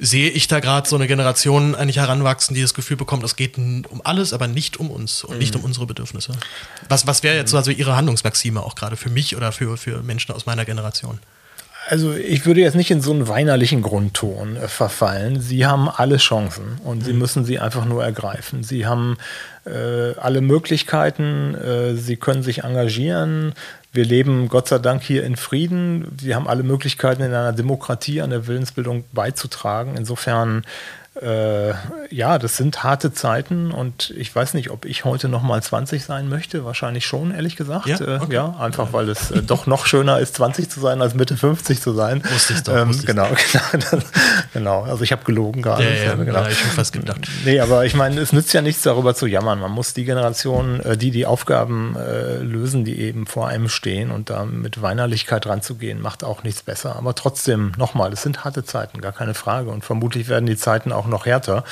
[0.00, 3.58] sehe ich da gerade so eine Generation eigentlich heranwachsen, die das Gefühl bekommt, es geht
[3.58, 5.38] um alles, aber nicht um uns und mhm.
[5.38, 6.32] nicht um unsere Bedürfnisse.
[6.88, 10.34] Was, was wäre jetzt also Ihre Handlungsmaxime auch gerade für mich oder für, für Menschen
[10.34, 11.20] aus meiner Generation?
[11.88, 15.40] Also ich würde jetzt nicht in so einen weinerlichen Grundton äh, verfallen.
[15.40, 17.02] Sie haben alle Chancen und mhm.
[17.02, 18.62] Sie müssen sie einfach nur ergreifen.
[18.62, 19.16] Sie haben
[19.64, 23.54] äh, alle Möglichkeiten, äh, Sie können sich engagieren.
[23.92, 26.16] Wir leben Gott sei Dank hier in Frieden.
[26.20, 29.96] Sie haben alle Möglichkeiten in einer Demokratie an der Willensbildung beizutragen.
[29.96, 30.64] Insofern
[31.20, 31.72] äh,
[32.10, 36.04] ja, das sind harte Zeiten und ich weiß nicht, ob ich heute noch mal 20
[36.04, 36.64] sein möchte.
[36.64, 37.86] Wahrscheinlich schon, ehrlich gesagt.
[37.86, 38.34] Ja, äh, okay.
[38.34, 41.80] ja einfach weil es äh, doch noch schöner ist, 20 zu sein, als Mitte 50
[41.80, 42.22] zu sein.
[42.32, 42.76] Wusste ich doch.
[42.76, 43.26] Ähm, genau,
[43.72, 44.02] genau,
[44.52, 44.82] genau.
[44.82, 45.82] Also ich habe gelogen gerade.
[45.84, 46.42] Ja, ja, genau.
[46.42, 47.28] ja, ich habe fast gedacht.
[47.44, 49.58] Nee, aber ich meine, es nützt ja nichts darüber zu jammern.
[49.58, 54.12] Man muss die Generation, äh, die die Aufgaben äh, lösen, die eben vor einem stehen
[54.12, 56.94] und da mit Weinerlichkeit ranzugehen, macht auch nichts besser.
[56.96, 59.70] Aber trotzdem, nochmal, es sind harte Zeiten, gar keine Frage.
[59.70, 61.64] Und vermutlich werden die Zeiten auch noch härter,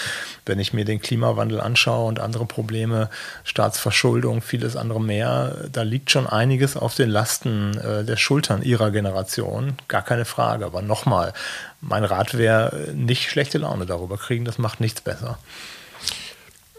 [0.46, 3.10] wenn ich mir den Klimawandel anschaue und andere Probleme,
[3.44, 5.68] Staatsverschuldung, vieles andere mehr.
[5.72, 10.66] Da liegt schon einiges auf den Lasten äh, der Schultern ihrer Generation, gar keine Frage.
[10.66, 11.32] Aber nochmal,
[11.80, 15.38] mein Rat wäre, nicht schlechte Laune darüber kriegen, das macht nichts besser.